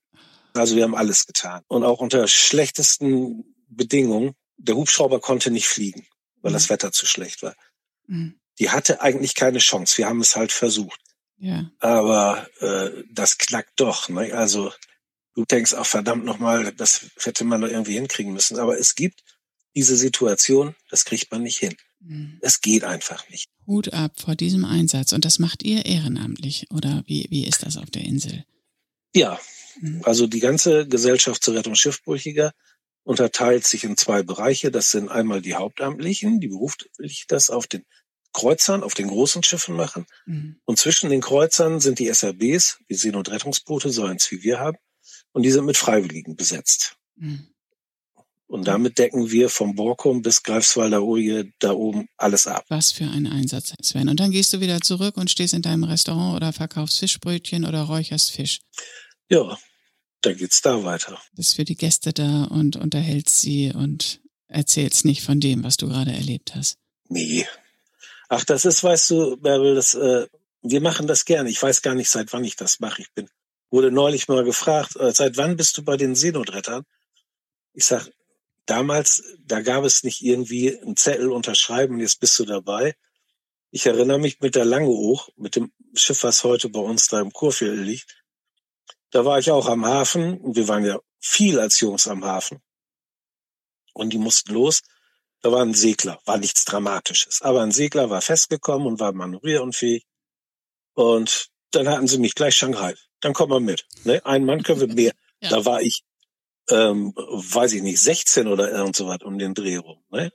Also 0.55 0.77
wir 0.77 0.85
haben 0.85 0.95
alles 0.95 1.27
getan. 1.27 1.63
Und 1.67 1.85
auch 1.85 2.01
unter 2.01 2.27
schlechtesten 2.29 3.45
Bedingungen. 3.69 4.35
Der 4.57 4.77
Hubschrauber 4.77 5.21
konnte 5.21 5.51
nicht 5.51 5.67
fliegen, 5.67 6.07
weil 6.41 6.51
Mhm. 6.51 6.55
das 6.55 6.71
Wetter 6.71 6.93
zu 6.93 7.07
schlecht 7.07 7.43
war. 7.43 7.55
Mhm. 8.07 8.39
Die 8.61 8.71
hatte 8.71 9.01
eigentlich 9.01 9.35
keine 9.35 9.59
Chance. 9.59 9.99
Wir 9.99 10.07
haben 10.07 10.21
es 10.21 10.37
halt 10.37 10.53
versucht. 10.53 11.01
Ja. 11.39 11.71
Aber 11.81 12.47
äh, 12.61 13.03
das 13.11 13.39
knackt 13.39 13.73
doch. 13.81 14.09
Ne? 14.09 14.33
Also 14.35 14.73
du 15.41 15.47
denkst 15.47 15.75
auch 15.75 15.87
verdammt 15.87 16.25
nochmal, 16.25 16.73
das 16.73 17.07
hätte 17.19 17.45
man 17.45 17.61
doch 17.63 17.69
irgendwie 17.69 17.95
hinkriegen 17.95 18.33
müssen. 18.33 18.59
Aber 18.59 18.79
es 18.79 18.95
gibt 18.95 19.23
diese 19.75 19.97
Situation, 19.97 20.75
das 20.91 21.05
kriegt 21.05 21.31
man 21.33 21.43
nicht 21.43 21.59
hin. 21.59 21.77
Mhm. 22.01 22.39
Es 22.43 22.61
geht 22.61 22.85
einfach 22.85 23.29
nicht. 23.31 23.47
Hut 23.67 23.93
ab 23.93 24.21
vor 24.21 24.35
diesem 24.35 24.65
Einsatz. 24.65 25.13
Und 25.13 25.25
das 25.25 25.39
macht 25.39 25.63
ihr 25.63 25.87
ehrenamtlich, 25.87 26.67
oder 26.71 27.03
wie, 27.07 27.27
wie 27.31 27.47
ist 27.47 27.63
das 27.63 27.77
auf 27.77 27.91
der 27.91 28.03
Insel? 28.03 28.45
Ja, 29.15 29.41
Mhm. 29.81 30.03
also 30.05 30.27
die 30.27 30.41
ganze 30.41 30.87
Gesellschaft 30.89 31.43
zur 31.45 31.55
Rettung 31.55 31.77
Schiffbrüchiger 31.77 32.53
unterteilt 33.05 33.67
sich 33.67 33.85
in 33.85 33.97
zwei 33.97 34.23
Bereiche. 34.23 34.71
Das 34.71 34.91
sind 34.91 35.09
einmal 35.09 35.41
die 35.41 35.55
Hauptamtlichen, 35.55 36.41
die 36.41 36.49
beruflich 36.49 37.25
das 37.29 37.51
auf 37.51 37.67
den 37.69 37.85
Kreuzern, 38.33 38.83
auf 38.83 38.95
den 38.95 39.09
großen 39.09 39.43
Schiffen 39.43 39.77
machen. 39.77 40.07
Mhm. 40.27 40.61
Und 40.65 40.79
zwischen 40.79 41.09
den 41.09 41.21
Kreuzern 41.21 41.81
sind 41.81 41.99
die 41.99 42.09
SRBs, 42.09 42.81
die 42.91 42.95
Seenotrettungsboote, 42.95 43.91
so 43.91 44.05
eins 44.05 44.31
wie 44.33 44.43
wir 44.43 44.59
haben. 44.59 44.77
Und 45.33 45.43
die 45.43 45.51
sind 45.51 45.65
mit 45.65 45.77
Freiwilligen 45.77 46.37
besetzt. 46.37 46.97
Mhm. 47.17 47.47
Und 48.51 48.67
damit 48.67 48.99
decken 48.99 49.31
wir 49.31 49.49
vom 49.49 49.77
Borkum 49.77 50.23
bis 50.23 50.43
Greifswalder 50.43 51.05
Oje 51.05 51.53
da 51.61 51.71
oben 51.71 52.09
alles 52.17 52.49
ab. 52.49 52.65
Was 52.69 52.91
für 52.91 53.05
ein 53.05 53.29
Einsatz, 53.29 53.73
Sven. 53.81 54.09
Und 54.09 54.19
dann 54.19 54.33
gehst 54.33 54.53
du 54.53 54.61
wieder 54.61 54.81
zurück 54.81 55.17
und 55.17 55.31
stehst 55.31 55.55
in 55.55 55.63
deinem 55.63 55.85
Restaurant 55.85 56.35
oder 56.35 56.53
verkaufst 56.53 56.99
Fischbrötchen 56.99 57.65
oder 57.65 57.83
räucherst 57.83 58.33
Fisch. 58.33 58.59
Ja, 59.29 59.57
dann 60.23 60.37
geht's 60.37 60.63
da 60.63 60.83
weiter. 60.83 61.21
Bist 61.33 61.55
für 61.55 61.65
die 61.65 61.77
Gäste 61.77 62.13
da 62.13 62.45
und 62.45 62.75
unterhältst 62.75 63.41
sie 63.41 63.73
und 63.73 64.21
erzählst 64.49 65.05
nicht 65.05 65.23
von 65.23 65.39
dem, 65.39 65.63
was 65.63 65.77
du 65.77 65.87
gerade 65.87 66.11
erlebt 66.11 66.57
hast. 66.57 66.77
Nee. 67.09 67.47
Ach, 68.29 68.45
das 68.45 68.65
ist, 68.65 68.83
weißt 68.83 69.11
du, 69.11 69.37
Bärbel, 69.37 69.77
das, 69.77 69.95
äh, 69.95 70.27
wir 70.63 70.81
machen 70.81 71.07
das 71.07 71.25
gerne. 71.25 71.51
Ich 71.51 71.63
weiß 71.63 71.83
gar 71.83 71.95
nicht, 71.95 72.11
seit 72.11 72.33
wann 72.33 72.45
ich 72.45 72.57
das 72.57 72.81
mache. 72.81 73.03
Ich 73.03 73.13
bin, 73.13 73.29
wurde 73.71 73.91
neulich 73.91 74.29
mal 74.29 74.45
gefragt, 74.45 74.97
äh, 74.97 75.13
seit 75.13 75.37
wann 75.37 75.57
bist 75.57 75.77
du 75.79 75.83
bei 75.83 75.97
den 75.97 76.15
Seenotrettern? 76.15 76.85
Ich 77.73 77.85
sag, 77.85 78.11
damals, 78.67 79.23
da 79.45 79.61
gab 79.61 79.85
es 79.85 80.03
nicht 80.03 80.23
irgendwie 80.23 80.79
einen 80.79 80.97
Zettel 80.97 81.31
unterschreiben, 81.31 82.01
jetzt 82.01 82.21
bist 82.21 82.39
du 82.39 82.45
dabei. 82.45 82.95
Ich 83.71 83.87
erinnere 83.87 84.19
mich 84.19 84.41
mit 84.41 84.57
der 84.57 84.65
Langeoog, 84.65 85.31
mit 85.37 85.57
dem 85.57 85.73
Schiff, 85.95 86.25
was 86.25 86.43
heute 86.45 86.69
bei 86.69 86.81
uns 86.81 87.09
da 87.09 87.21
im 87.21 87.33
Kurviertel 87.33 87.83
liegt. 87.83 88.25
Da 89.11 89.25
war 89.25 89.39
ich 89.39 89.51
auch 89.51 89.67
am 89.67 89.85
Hafen 89.85 90.39
und 90.39 90.57
wir 90.57 90.69
waren 90.69 90.85
ja 90.85 90.99
viel 91.21 91.59
als 91.61 91.81
Jungs 91.81 92.09
am 92.09 92.25
Hafen. 92.25 92.61
Und 93.93 94.13
die 94.13 94.19
mussten 94.19 94.53
los. 94.53 94.83
Da 95.43 95.51
war 95.53 95.63
ein 95.63 95.75
Segler, 95.75 96.21
war 96.25 96.39
nichts 96.39 96.65
Dramatisches. 96.65 97.43
Aber 97.43 97.63
ein 97.63 97.73
Segler 97.73 98.11
war 98.11 98.21
festgekommen 98.21 98.87
und 98.87 99.01
war 99.01 99.13
manövrierunfähig. 99.13 100.07
Und 100.95 101.51
dann 101.71 101.89
hatten 101.89 102.07
sie 102.07 102.19
mich 102.19 102.35
gleich 102.35 102.55
Shanghai. 102.55 102.95
Dann 103.21 103.33
komm 103.33 103.51
mal 103.51 103.61
mit. 103.61 103.87
Ne? 104.05 104.25
Ein 104.25 104.45
Mann 104.45 104.63
können 104.63 104.81
wir 104.81 104.89
mehr. 104.95 105.13
Ja. 105.41 105.51
Da 105.51 105.65
war 105.65 105.83
ich, 105.83 106.03
ähm, 106.71 107.13
weiß 107.15 107.73
ich 107.73 107.83
nicht, 107.83 108.01
16 108.01 108.47
oder 108.47 108.71
irgend 108.71 108.97
so 108.97 109.07
was 109.07 109.23
um 109.23 109.39
den 109.39 109.55
Dreh 109.55 109.77
rum. 109.77 110.03
Ne? 110.11 110.33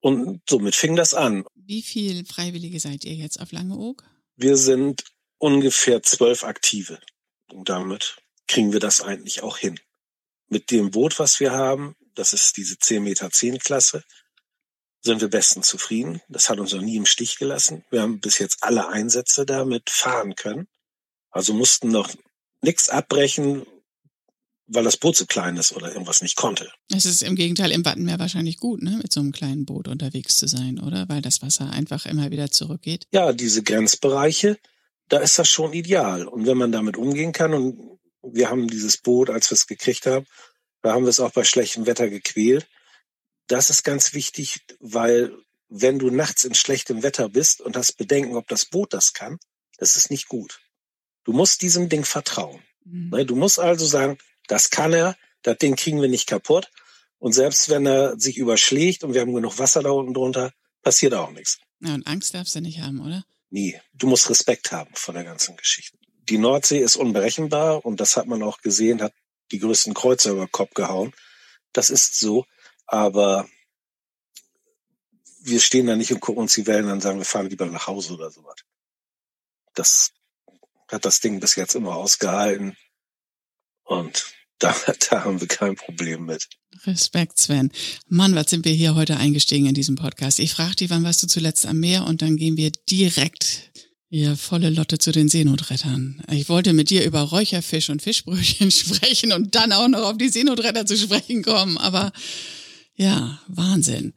Und 0.00 0.42
somit 0.48 0.74
fing 0.74 0.96
das 0.96 1.14
an. 1.14 1.44
Wie 1.54 1.82
viel 1.82 2.24
Freiwillige 2.24 2.78
seid 2.80 3.04
ihr 3.04 3.14
jetzt 3.14 3.40
auf 3.40 3.52
Langeoog? 3.52 4.04
Wir 4.36 4.56
sind 4.56 5.04
ungefähr 5.38 6.02
zwölf 6.02 6.44
Aktive. 6.44 7.00
Und 7.52 7.68
damit 7.68 8.16
kriegen 8.46 8.72
wir 8.72 8.80
das 8.80 9.00
eigentlich 9.00 9.42
auch 9.42 9.58
hin. 9.58 9.78
Mit 10.48 10.70
dem 10.70 10.90
Boot, 10.90 11.18
was 11.18 11.40
wir 11.40 11.52
haben, 11.52 11.96
das 12.14 12.32
ist 12.32 12.56
diese 12.56 12.78
10 12.78 13.02
Meter 13.02 13.30
10 13.30 13.58
Klasse, 13.58 14.04
sind 15.06 15.20
wir 15.22 15.28
bestens 15.28 15.66
zufrieden. 15.66 16.20
Das 16.28 16.50
hat 16.50 16.60
uns 16.60 16.72
noch 16.72 16.82
nie 16.82 16.96
im 16.96 17.06
Stich 17.06 17.38
gelassen. 17.38 17.84
Wir 17.90 18.02
haben 18.02 18.20
bis 18.20 18.38
jetzt 18.38 18.58
alle 18.62 18.88
Einsätze 18.88 19.46
damit 19.46 19.88
fahren 19.88 20.34
können. 20.34 20.68
Also 21.30 21.54
mussten 21.54 21.88
noch 21.88 22.10
nichts 22.62 22.88
abbrechen, 22.88 23.64
weil 24.66 24.84
das 24.84 24.96
Boot 24.96 25.16
so 25.16 25.26
klein 25.26 25.56
ist 25.56 25.72
oder 25.72 25.92
irgendwas 25.92 26.22
nicht 26.22 26.36
konnte. 26.36 26.70
Es 26.92 27.06
ist 27.06 27.22
im 27.22 27.36
Gegenteil 27.36 27.70
im 27.70 27.84
Wattenmeer 27.84 28.18
wahrscheinlich 28.18 28.58
gut, 28.58 28.82
ne, 28.82 28.98
mit 29.02 29.12
so 29.12 29.20
einem 29.20 29.32
kleinen 29.32 29.64
Boot 29.64 29.88
unterwegs 29.88 30.36
zu 30.36 30.48
sein, 30.48 30.80
oder? 30.80 31.08
Weil 31.08 31.22
das 31.22 31.42
Wasser 31.42 31.70
einfach 31.70 32.04
immer 32.06 32.30
wieder 32.30 32.50
zurückgeht. 32.50 33.06
ja, 33.12 33.32
diese 33.32 33.62
Grenzbereiche, 33.62 34.58
da 35.08 35.18
ist 35.18 35.38
das 35.38 35.48
schon 35.48 35.72
ideal. 35.72 36.26
Und 36.26 36.46
wenn 36.46 36.58
man 36.58 36.72
damit 36.72 36.96
umgehen 36.96 37.32
kann, 37.32 37.54
und 37.54 37.98
wir 38.22 38.50
haben 38.50 38.68
dieses 38.68 38.98
Boot, 38.98 39.30
als 39.30 39.50
wir 39.50 39.54
es 39.54 39.66
gekriegt 39.66 40.06
haben, 40.06 40.26
da 40.82 40.92
haben 40.92 41.04
wir 41.04 41.10
es 41.10 41.20
auch 41.20 41.32
bei 41.32 41.44
schlechtem 41.44 41.86
Wetter 41.86 42.08
gequält. 42.08 42.66
Das 43.48 43.70
ist 43.70 43.84
ganz 43.84 44.12
wichtig, 44.12 44.60
weil 44.80 45.32
wenn 45.68 45.98
du 45.98 46.10
nachts 46.10 46.44
in 46.44 46.54
schlechtem 46.54 47.02
Wetter 47.02 47.28
bist 47.28 47.60
und 47.60 47.76
hast 47.76 47.94
Bedenken, 47.94 48.36
ob 48.36 48.48
das 48.48 48.66
Boot 48.66 48.92
das 48.92 49.12
kann, 49.12 49.38
das 49.78 49.96
ist 49.96 50.10
nicht 50.10 50.28
gut. 50.28 50.60
Du 51.24 51.32
musst 51.32 51.62
diesem 51.62 51.88
Ding 51.88 52.04
vertrauen. 52.04 52.62
Mhm. 52.84 53.10
Ne? 53.10 53.26
Du 53.26 53.36
musst 53.36 53.58
also 53.58 53.84
sagen, 53.84 54.18
das 54.48 54.70
kann 54.70 54.92
er, 54.92 55.16
das 55.42 55.58
Ding 55.58 55.76
kriegen 55.76 56.00
wir 56.00 56.08
nicht 56.08 56.28
kaputt. 56.28 56.70
Und 57.18 57.32
selbst 57.32 57.68
wenn 57.68 57.86
er 57.86 58.18
sich 58.18 58.36
überschlägt 58.36 59.02
und 59.02 59.14
wir 59.14 59.22
haben 59.22 59.34
genug 59.34 59.58
Wasser 59.58 59.82
da 59.82 59.90
unten 59.90 60.14
drunter, 60.14 60.52
passiert 60.82 61.14
auch 61.14 61.30
nichts. 61.30 61.58
Ja, 61.80 61.94
und 61.94 62.06
Angst 62.06 62.34
darfst 62.34 62.54
du 62.54 62.60
nicht 62.60 62.80
haben, 62.80 63.00
oder? 63.00 63.24
Nie. 63.50 63.80
Du 63.94 64.06
musst 64.06 64.28
Respekt 64.30 64.72
haben 64.72 64.90
vor 64.94 65.14
der 65.14 65.24
ganzen 65.24 65.56
Geschichte. 65.56 65.98
Die 66.28 66.38
Nordsee 66.38 66.78
ist 66.78 66.96
unberechenbar 66.96 67.84
und 67.84 68.00
das 68.00 68.16
hat 68.16 68.26
man 68.26 68.42
auch 68.42 68.60
gesehen, 68.60 69.02
hat 69.02 69.14
die 69.52 69.58
größten 69.58 69.94
Kreuzer 69.94 70.32
über 70.32 70.46
den 70.46 70.52
Kopf 70.52 70.74
gehauen. 70.74 71.12
Das 71.72 71.90
ist 71.90 72.18
so, 72.18 72.44
aber 72.86 73.48
wir 75.40 75.60
stehen 75.60 75.86
da 75.86 75.96
nicht 75.96 76.12
und 76.12 76.20
gucken 76.20 76.42
uns 76.42 76.54
die 76.54 76.66
Wellen 76.66 76.86
an 76.86 76.92
und 76.92 77.00
sagen, 77.02 77.18
wir 77.18 77.24
fahren 77.24 77.48
lieber 77.48 77.66
nach 77.66 77.86
Hause 77.86 78.14
oder 78.14 78.30
sowas. 78.30 78.56
Das 79.74 80.12
hat 80.88 81.04
das 81.04 81.20
Ding 81.20 81.40
bis 81.40 81.54
jetzt 81.56 81.74
immer 81.74 81.94
ausgehalten 81.94 82.76
und 83.84 84.32
da, 84.58 84.74
da 85.10 85.24
haben 85.24 85.40
wir 85.40 85.48
kein 85.48 85.76
Problem 85.76 86.24
mit. 86.24 86.48
Respekt, 86.84 87.38
Sven. 87.38 87.70
Mann, 88.08 88.34
was 88.34 88.48
sind 88.48 88.64
wir 88.64 88.72
hier 88.72 88.94
heute 88.94 89.18
eingestiegen 89.18 89.66
in 89.66 89.74
diesem 89.74 89.96
Podcast? 89.96 90.38
Ich 90.38 90.54
frage 90.54 90.76
dich, 90.76 90.90
wann 90.90 91.04
warst 91.04 91.22
du 91.22 91.26
zuletzt 91.26 91.66
am 91.66 91.78
Meer 91.78 92.06
und 92.06 92.22
dann 92.22 92.36
gehen 92.36 92.56
wir 92.56 92.72
direkt 92.88 93.70
hier 94.08 94.36
volle 94.36 94.70
Lotte 94.70 94.98
zu 94.98 95.12
den 95.12 95.28
Seenotrettern. 95.28 96.22
Ich 96.30 96.48
wollte 96.48 96.72
mit 96.72 96.90
dir 96.90 97.04
über 97.04 97.20
Räucherfisch 97.20 97.90
und 97.90 98.02
Fischbrötchen 98.02 98.70
sprechen 98.70 99.32
und 99.32 99.54
dann 99.54 99.72
auch 99.72 99.88
noch 99.88 100.02
auf 100.02 100.16
die 100.16 100.28
Seenotretter 100.28 100.86
zu 100.86 100.96
sprechen 100.96 101.42
kommen, 101.42 101.76
aber 101.76 102.12
Ja, 102.96 103.40
Wahnsinn. 103.46 104.14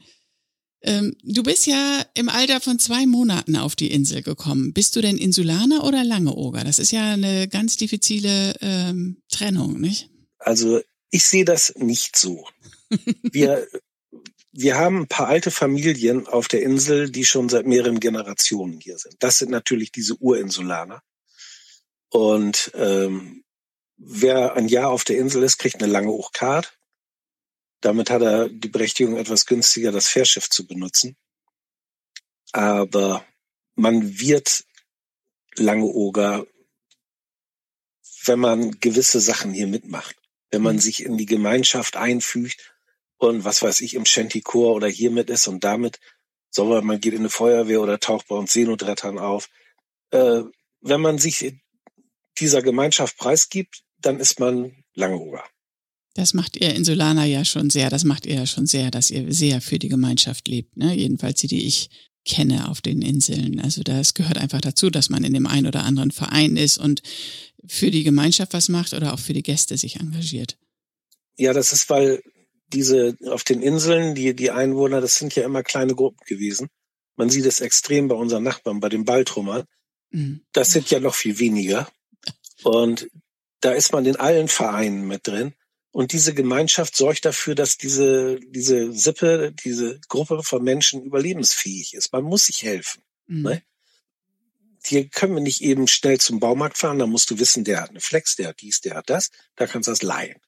Ähm, 0.82 1.16
du 1.24 1.44
bist 1.44 1.68
ja 1.68 2.06
im 2.14 2.30
Alter 2.30 2.62
von 2.62 2.80
zwei 2.80 3.06
Monaten 3.06 3.58
auf 3.58 3.76
die 3.76 3.92
Insel 3.92 4.22
gekommen. 4.22 4.74
Bist 4.74 4.96
du 4.96 5.02
denn 5.02 5.18
Insulaner 5.18 5.84
oder 5.84 6.04
Langeoger? 6.06 6.64
Das 6.64 6.80
ist 6.80 6.92
ja 6.92 7.14
eine 7.14 7.50
ganz 7.50 7.76
diffizile 7.76 8.56
ähm, 8.62 9.22
Trennung, 9.30 9.80
nicht? 9.80 10.10
Also 10.38 10.80
ich 11.12 11.26
sehe 11.26 11.46
das 11.46 11.74
nicht 11.76 12.18
so. 12.18 12.48
Wir, 13.32 13.68
wir 14.52 14.78
haben 14.78 15.02
ein 15.02 15.08
paar 15.08 15.28
alte 15.28 15.52
Familien 15.52 16.26
auf 16.26 16.48
der 16.48 16.64
Insel, 16.64 17.12
die 17.12 17.24
schon 17.24 17.50
seit 17.50 17.68
mehreren 17.68 18.00
Generationen 18.00 18.80
hier 18.80 18.98
sind. 18.98 19.16
Das 19.20 19.38
sind 19.38 19.52
natürlich 19.52 19.92
diese 19.92 20.16
Urinsulaner. 20.16 21.04
Und 22.10 22.72
ähm, 22.74 23.44
wer 23.98 24.56
ein 24.56 24.68
Jahr 24.68 24.90
auf 24.90 25.04
der 25.04 25.20
Insel 25.20 25.44
ist, 25.44 25.60
kriegt 25.60 25.84
eine 25.84 25.92
lange 25.92 26.10
Hochkarte. 26.10 26.70
Damit 27.82 28.10
hat 28.10 28.22
er 28.22 28.50
die 28.50 28.68
Berechtigung, 28.68 29.18
etwas 29.18 29.46
günstiger 29.46 29.92
das 29.92 30.08
Fährschiff 30.08 30.50
zu 30.50 30.68
benutzen. 30.68 31.16
Aber 32.52 33.26
man 33.76 34.20
wird 34.20 34.66
lange 35.56 35.86
Oger, 35.86 36.46
wenn 38.26 38.40
man 38.40 38.80
gewisse 38.80 39.20
Sachen 39.20 39.54
hier 39.54 39.68
mitmacht, 39.68 40.16
wenn 40.52 40.62
man 40.62 40.76
mhm. 40.76 40.80
sich 40.82 41.04
in 41.04 41.18
die 41.18 41.26
Gemeinschaft 41.26 41.96
einfügt 41.96 42.76
und 43.18 43.46
was 43.46 43.62
weiß 43.62 43.82
ich 43.82 43.94
im 43.94 44.06
Shantychor 44.06 44.76
oder 44.76 44.88
hier 44.88 45.12
mit 45.12 45.30
ist 45.30 45.48
und 45.48 45.64
damit, 45.64 46.00
soll 46.50 46.82
man 46.82 47.00
geht 47.00 47.14
in 47.14 47.20
eine 47.20 47.30
Feuerwehr 47.30 47.82
oder 47.82 48.00
taucht 48.00 48.28
bei 48.28 48.36
uns 48.36 48.54
Seenotrettern 48.54 49.20
auf. 49.20 49.50
Äh, 50.12 50.44
wenn 50.82 51.02
man 51.02 51.18
sich 51.18 51.54
dieser 52.40 52.62
Gemeinschaft 52.62 53.18
preisgibt, 53.18 53.84
dann 53.98 54.20
ist 54.20 54.40
man 54.40 54.84
Langeoger. 54.94 55.44
Das 56.20 56.34
macht 56.34 56.58
ihr 56.58 56.76
Insulaner 56.76 57.24
ja 57.24 57.46
schon 57.46 57.70
sehr, 57.70 57.90
das 57.90 58.04
macht 58.04 58.26
ihr 58.26 58.36
ja 58.36 58.46
schon 58.46 58.66
sehr, 58.66 58.92
dass 58.92 59.10
ihr 59.10 59.32
sehr 59.34 59.62
für 59.62 59.80
die 59.80 59.88
Gemeinschaft 59.88 60.50
lebt, 60.50 60.76
ne? 60.76 60.94
Jedenfalls 60.94 61.40
die, 61.40 61.48
die 61.48 61.66
ich 61.66 61.90
kenne 62.26 62.68
auf 62.68 62.82
den 62.82 63.02
Inseln. 63.02 63.62
Also 63.62 63.84
das 63.84 64.14
gehört 64.14 64.38
einfach 64.38 64.60
dazu, 64.60 64.90
dass 64.90 65.10
man 65.10 65.24
in 65.24 65.34
dem 65.34 65.48
einen 65.48 65.66
oder 65.66 65.84
anderen 65.84 66.12
Verein 66.12 66.58
ist 66.58 66.78
und 66.78 67.02
für 67.66 67.90
die 67.90 68.04
Gemeinschaft 68.04 68.52
was 68.52 68.68
macht 68.68 68.94
oder 68.94 69.14
auch 69.14 69.20
für 69.20 69.32
die 69.32 69.44
Gäste 69.44 69.78
sich 69.78 69.96
engagiert. 69.96 70.58
Ja, 71.38 71.54
das 71.54 71.72
ist, 71.72 71.90
weil 71.90 72.22
diese 72.68 73.16
auf 73.28 73.46
den 73.46 73.62
Inseln, 73.62 74.14
die, 74.14 74.36
die 74.36 74.52
Einwohner, 74.52 75.00
das 75.00 75.16
sind 75.16 75.34
ja 75.36 75.46
immer 75.46 75.64
kleine 75.64 75.96
Gruppen 75.96 76.26
gewesen. 76.28 76.68
Man 77.16 77.30
sieht 77.30 77.46
es 77.46 77.62
extrem 77.62 78.10
bei 78.10 78.16
unseren 78.16 78.44
Nachbarn, 78.44 78.82
bei 78.82 78.90
den 78.90 79.06
Baltrummern. 79.06 79.64
Mhm. 80.12 80.42
Das 80.52 80.74
sind 80.74 80.92
ja 80.92 81.00
noch 81.00 81.16
viel 81.16 81.40
weniger. 81.40 81.90
Und 82.64 83.08
da 83.62 83.72
ist 83.72 83.94
man 83.94 84.06
in 84.06 84.18
allen 84.18 84.50
Vereinen 84.50 85.08
mit 85.08 85.26
drin. 85.26 85.54
Und 85.92 86.14
diese 86.14 86.34
Gemeinschaft 86.34 86.96
sorgt 86.96 87.26
dafür, 87.26 87.56
dass 87.56 87.78
diese, 87.78 88.40
diese 88.40 88.92
Sippe, 88.92 89.54
diese 89.64 90.00
Gruppe 90.08 90.44
von 90.44 90.64
Menschen 90.64 91.04
überlebensfähig 91.04 91.94
ist. 91.96 92.14
Man 92.14 92.24
muss 92.24 92.46
sich 92.46 92.64
helfen. 92.64 93.02
Mhm. 93.28 93.42
Ne? 93.42 93.64
Hier 94.84 95.10
können 95.10 95.34
wir 95.34 95.42
nicht 95.42 95.62
eben 95.62 95.88
schnell 95.88 96.20
zum 96.20 96.40
Baumarkt 96.40 96.78
fahren, 96.78 97.00
da 97.00 97.08
musst 97.08 97.30
du 97.32 97.40
wissen, 97.40 97.64
der 97.64 97.82
hat 97.82 97.90
eine 97.90 98.02
Flex, 98.02 98.36
der 98.36 98.50
hat 98.50 98.62
dies, 98.62 98.82
der 98.82 98.96
hat 98.96 99.10
das, 99.10 99.30
da 99.56 99.68
kannst 99.68 99.88
du 99.88 99.92
das 99.92 100.02
leihen. 100.02 100.40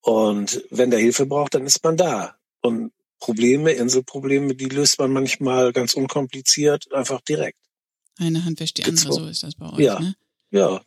Und 0.00 0.64
wenn 0.70 0.90
der 0.90 1.00
Hilfe 1.00 1.26
braucht, 1.26 1.54
dann 1.54 1.66
ist 1.66 1.82
man 1.82 1.96
da. 1.96 2.36
Und 2.60 2.92
Probleme, 3.18 3.72
Inselprobleme, 3.72 4.54
die 4.54 4.68
löst 4.68 4.98
man 4.98 5.12
manchmal 5.12 5.72
ganz 5.72 5.94
unkompliziert, 5.94 6.92
einfach 6.92 7.20
direkt. 7.22 7.58
Eine 8.18 8.44
Hand 8.44 8.60
wäscht 8.60 8.78
die 8.78 8.84
andere, 8.84 9.12
so 9.12 9.26
ist 9.26 9.42
das 9.42 9.54
bei 9.56 9.70
euch. 9.72 9.78
Ja, 9.78 9.98
ne? 9.98 10.14
ja. 10.50 10.82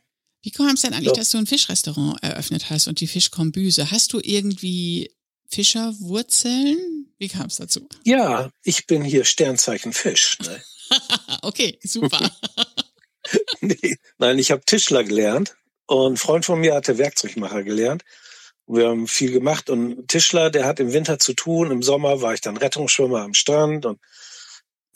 Wie 0.47 0.51
kam 0.51 0.75
es 0.75 0.81
denn 0.81 0.93
eigentlich, 0.93 1.07
ja. 1.07 1.13
dass 1.13 1.31
du 1.31 1.39
ein 1.39 1.45
Fischrestaurant 1.45 2.23
eröffnet 2.23 2.69
hast 2.69 2.87
und 2.87 3.01
die 3.01 3.07
Fischkombüse? 3.07 3.91
Hast 3.91 4.13
du 4.13 4.21
irgendwie 4.23 5.11
Fischerwurzeln? 5.49 7.11
Wie 7.17 7.27
kam 7.27 7.47
es 7.47 7.57
dazu? 7.57 7.85
Ja, 8.05 8.49
ich 8.63 8.87
bin 8.87 9.03
hier 9.03 9.25
Sternzeichen 9.25 9.91
Fisch. 9.91 10.37
Ne? 10.39 10.63
okay, 11.41 11.77
super. 11.83 12.31
nee, 13.59 13.97
nein, 14.19 14.39
ich 14.39 14.51
habe 14.51 14.63
Tischler 14.65 15.03
gelernt 15.03 15.57
und 15.85 16.13
ein 16.13 16.17
Freund 16.17 16.45
von 16.45 16.61
mir 16.61 16.75
hatte 16.75 16.97
Werkzeugmacher 16.97 17.63
gelernt. 17.63 18.03
Wir 18.67 18.87
haben 18.87 19.09
viel 19.09 19.33
gemacht 19.33 19.69
und 19.69 20.07
Tischler, 20.07 20.49
der 20.49 20.63
hat 20.63 20.79
im 20.79 20.93
Winter 20.93 21.19
zu 21.19 21.33
tun. 21.33 21.71
Im 21.71 21.83
Sommer 21.83 22.21
war 22.21 22.33
ich 22.33 22.39
dann 22.39 22.55
Rettungsschwimmer 22.55 23.19
am 23.19 23.33
Strand 23.33 23.85
und 23.85 23.99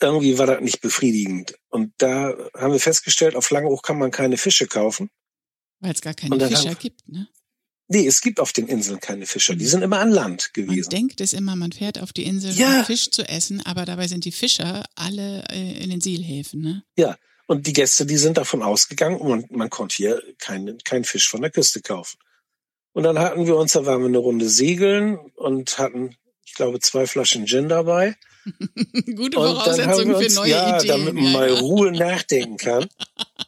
irgendwie 0.00 0.38
war 0.38 0.46
das 0.46 0.62
nicht 0.62 0.80
befriedigend. 0.80 1.56
Und 1.68 1.92
da 1.98 2.32
haben 2.56 2.72
wir 2.72 2.80
festgestellt, 2.80 3.36
auf 3.36 3.50
Langeoog 3.50 3.82
kann 3.82 3.98
man 3.98 4.10
keine 4.10 4.38
Fische 4.38 4.66
kaufen. 4.66 5.10
Weil 5.82 5.92
es 5.92 6.00
gar 6.00 6.14
keine 6.14 6.38
Fischer 6.48 6.70
haben, 6.70 6.78
gibt, 6.78 7.08
ne? 7.08 7.28
Nee, 7.88 8.06
es 8.06 8.22
gibt 8.22 8.40
auf 8.40 8.54
den 8.54 8.68
Inseln 8.68 9.00
keine 9.00 9.26
Fischer. 9.26 9.54
Die 9.54 9.66
sind 9.66 9.82
immer 9.82 9.98
an 9.98 10.10
Land 10.10 10.54
gewesen. 10.54 10.88
Man 10.90 11.00
denkt 11.00 11.20
es 11.20 11.34
immer, 11.34 11.56
man 11.56 11.72
fährt 11.72 12.00
auf 12.00 12.14
die 12.14 12.22
Insel, 12.22 12.54
ja. 12.54 12.78
um 12.78 12.84
Fisch 12.86 13.10
zu 13.10 13.28
essen, 13.28 13.60
aber 13.66 13.84
dabei 13.84 14.08
sind 14.08 14.24
die 14.24 14.32
Fischer 14.32 14.84
alle 14.94 15.44
äh, 15.50 15.82
in 15.82 15.90
den 15.90 16.00
Sielhäfen, 16.00 16.62
ne? 16.62 16.84
Ja. 16.96 17.18
Und 17.46 17.66
die 17.66 17.74
Gäste, 17.74 18.06
die 18.06 18.16
sind 18.16 18.38
davon 18.38 18.62
ausgegangen 18.62 19.20
und 19.20 19.28
man, 19.28 19.44
man 19.50 19.68
konnte 19.68 19.96
hier 19.96 20.22
keinen 20.38 20.78
kein 20.78 21.04
Fisch 21.04 21.28
von 21.28 21.42
der 21.42 21.50
Küste 21.50 21.82
kaufen. 21.82 22.16
Und 22.92 23.02
dann 23.02 23.18
hatten 23.18 23.46
wir 23.46 23.56
uns, 23.56 23.72
da 23.72 23.84
waren 23.84 24.00
wir 24.00 24.06
eine 24.06 24.18
Runde 24.18 24.48
segeln 24.48 25.18
und 25.34 25.76
hatten, 25.78 26.16
ich 26.44 26.54
glaube, 26.54 26.80
zwei 26.80 27.06
Flaschen 27.06 27.46
Gin 27.46 27.68
dabei. 27.68 28.16
Gute 29.16 29.36
Voraussetzungen 29.36 30.16
für 30.16 30.34
neue 30.34 30.50
ja, 30.50 30.76
Ideen. 30.76 30.88
Damit 30.88 31.14
man 31.14 31.24
ja, 31.24 31.30
mal 31.30 31.50
ja. 31.50 31.60
Ruhe 31.60 31.92
nachdenken 31.92 32.56
kann. 32.56 32.86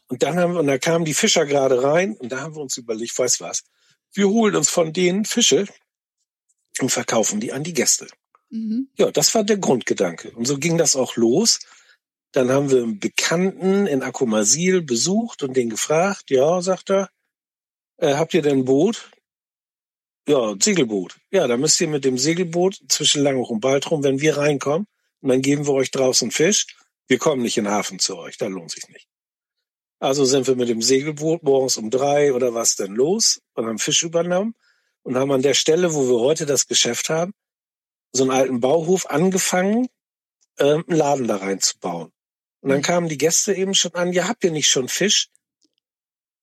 Und 0.09 0.23
dann 0.23 0.39
haben 0.39 0.57
und 0.57 0.67
da 0.67 0.79
kamen 0.79 1.05
die 1.05 1.15
Fischer 1.15 1.47
gerade 1.47 1.83
rein 1.83 2.15
und 2.15 2.31
da 2.31 2.41
haben 2.41 2.55
wir 2.55 2.63
uns 2.63 2.77
überlegt, 2.77 3.19
weiß 3.19 3.41
was, 3.41 3.65
wir 4.13 4.29
holen 4.29 4.55
uns 4.55 4.71
von 4.71 4.93
denen 4.93 5.25
Fische 5.25 5.67
und 6.81 6.91
verkaufen 6.91 7.41
die 7.41 7.53
an 7.53 7.65
die 7.65 7.75
Gäste. 7.75 8.07
Mhm. 8.51 8.89
Ja, 8.97 9.11
das 9.11 9.35
war 9.35 9.45
der 9.45 9.59
Grundgedanke. 9.59 10.31
Und 10.33 10.47
so 10.47 10.59
ging 10.59 10.79
das 10.79 10.97
auch 10.97 11.17
los. 11.17 11.61
Dann 12.33 12.51
haben 12.51 12.71
wir 12.71 12.83
einen 12.83 12.99
Bekannten 12.99 13.87
in 13.87 14.03
Akumasil 14.03 14.83
besucht 14.83 15.43
und 15.43 15.57
den 15.57 15.71
gefragt. 15.71 16.31
Ja, 16.31 16.61
sagt 16.63 16.91
er, 16.91 17.11
äh, 17.97 18.15
habt 18.15 18.35
ihr 18.35 18.43
denn 18.43 18.61
ein 18.61 18.65
Boot? 18.65 19.11
Ja, 20.27 20.55
Segelboot. 20.59 21.17
Ja, 21.31 21.47
dann 21.47 21.61
müsst 21.61 21.81
ihr 21.81 21.89
mit 21.89 22.05
dem 22.05 22.17
Segelboot 22.17 22.81
zwischen 22.89 23.23
Langhoch 23.23 23.51
und 23.51 23.61
Baltrum, 23.61 24.03
wenn 24.03 24.21
wir 24.21 24.39
reinkommen, 24.39 24.87
und 25.21 25.29
dann 25.29 25.43
geben 25.43 25.67
wir 25.67 25.75
euch 25.75 25.91
draußen 25.91 26.31
Fisch. 26.31 26.67
Wir 27.09 27.19
kommen 27.19 27.43
nicht 27.43 27.59
in 27.59 27.65
den 27.65 27.73
Hafen 27.73 27.99
zu 27.99 28.17
euch, 28.17 28.39
da 28.39 28.47
lohnt 28.47 28.71
sich 28.71 28.89
nicht. 28.89 29.07
Also 30.01 30.25
sind 30.25 30.47
wir 30.47 30.57
mit 30.57 30.69
dem 30.69 30.83
Segelboot 30.83 31.43
morgens 31.43 31.77
um 31.77 31.91
drei 31.91 32.33
oder 32.33 32.55
was 32.55 32.77
denn 32.77 32.93
los 32.93 33.41
und 33.55 33.67
haben 33.67 33.79
Fisch 33.79 34.03
übernommen 34.03 34.55
und 35.03 35.17
haben 35.17 35.33
an 35.33 35.43
der 35.43 35.55
Stelle, 35.55 35.95
wo 35.95 36.09
wir 36.09 36.21
heute 36.21 36.47
das 36.47 36.67
Geschäft 36.67 37.11
haben, 37.11 37.33
so 38.13 38.25
einen 38.25 38.33
alten 38.33 38.61
Bauhof 38.61 39.09
angefangen, 39.11 39.89
äh, 40.59 40.75
einen 40.75 40.85
Laden 40.89 41.27
da 41.27 41.37
reinzubauen. 41.37 42.13
Und 42.61 42.71
dann 42.71 42.79
mhm. 42.79 42.85
kamen 42.85 43.09
die 43.09 43.19
Gäste 43.19 43.55
eben 43.55 43.75
schon 43.75 43.95
an, 43.95 44.13
ja, 44.13 44.29
habt 44.29 44.45
ihr 44.45 44.51
nicht 44.51 44.69
schon 44.69 44.89
Fisch? 44.89 45.29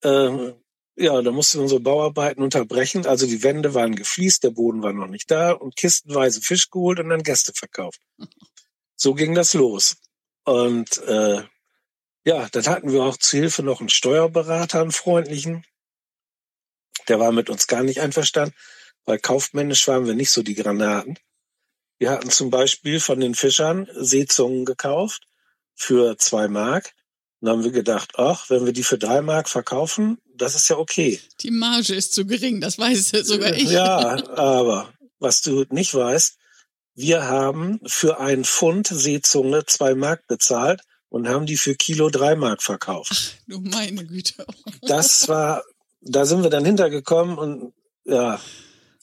Äh, 0.03 0.53
ja, 0.95 1.21
da 1.21 1.31
mussten 1.31 1.59
unsere 1.59 1.79
Bauarbeiten 1.79 2.43
unterbrechen. 2.43 3.05
Also 3.05 3.25
die 3.25 3.43
Wände 3.43 3.73
waren 3.73 3.95
gefliest, 3.95 4.43
der 4.43 4.51
Boden 4.51 4.83
war 4.83 4.93
noch 4.93 5.07
nicht 5.07 5.31
da 5.31 5.51
und 5.51 5.75
kistenweise 5.75 6.41
Fisch 6.41 6.69
geholt 6.69 6.99
und 6.99 7.09
dann 7.09 7.23
Gäste 7.23 7.53
verkauft. 7.53 8.01
So 8.95 9.13
ging 9.13 9.33
das 9.33 9.53
los. 9.53 9.97
Und 10.43 10.97
äh, 11.03 11.43
ja, 12.23 12.49
dann 12.51 12.65
hatten 12.67 12.91
wir 12.91 13.03
auch 13.03 13.17
zu 13.17 13.37
Hilfe 13.37 13.63
noch 13.63 13.79
einen 13.79 13.89
Steuerberater, 13.89 14.81
einen 14.81 14.91
freundlichen. 14.91 15.65
Der 17.07 17.19
war 17.19 17.31
mit 17.31 17.49
uns 17.49 17.67
gar 17.67 17.83
nicht 17.83 18.01
einverstanden, 18.01 18.55
weil 19.05 19.17
kaufmännisch 19.17 19.87
waren 19.87 20.05
wir 20.05 20.13
nicht 20.13 20.31
so 20.31 20.43
die 20.43 20.53
Granaten. 20.53 21.17
Wir 21.97 22.11
hatten 22.11 22.29
zum 22.29 22.49
Beispiel 22.49 22.99
von 22.99 23.19
den 23.19 23.35
Fischern 23.35 23.87
Seezungen 23.93 24.65
gekauft 24.65 25.27
für 25.75 26.17
zwei 26.17 26.47
Mark. 26.47 26.93
Und 27.41 27.47
dann 27.47 27.57
haben 27.57 27.63
wir 27.63 27.71
gedacht, 27.71 28.13
ach, 28.17 28.51
wenn 28.51 28.65
wir 28.65 28.73
die 28.73 28.83
für 28.83 28.99
drei 28.99 29.21
Mark 29.21 29.49
verkaufen, 29.49 30.19
das 30.35 30.53
ist 30.53 30.69
ja 30.69 30.77
okay. 30.77 31.19
Die 31.41 31.49
Marge 31.49 31.95
ist 31.95 32.13
zu 32.13 32.25
gering, 32.25 32.61
das 32.61 32.77
weiß 32.77 33.09
sogar 33.23 33.53
ich. 33.53 33.71
Ja, 33.71 34.23
aber 34.35 34.93
was 35.17 35.41
du 35.41 35.65
nicht 35.71 35.95
weißt, 35.95 36.37
wir 36.93 37.23
haben 37.23 37.79
für 37.87 38.19
einen 38.19 38.45
Pfund 38.45 38.87
Seezunge 38.87 39.65
zwei 39.65 39.95
Mark 39.95 40.27
bezahlt 40.27 40.81
und 41.09 41.27
haben 41.27 41.47
die 41.47 41.57
für 41.57 41.73
Kilo 41.73 42.11
drei 42.11 42.35
Mark 42.35 42.61
verkauft. 42.61 43.11
Ach, 43.11 43.43
du 43.47 43.59
meine 43.59 44.05
Güte. 44.05 44.45
das 44.83 45.27
war, 45.27 45.63
da 46.01 46.25
sind 46.25 46.43
wir 46.43 46.51
dann 46.51 46.65
hintergekommen 46.65 47.39
und 47.39 47.73
ja, 48.05 48.39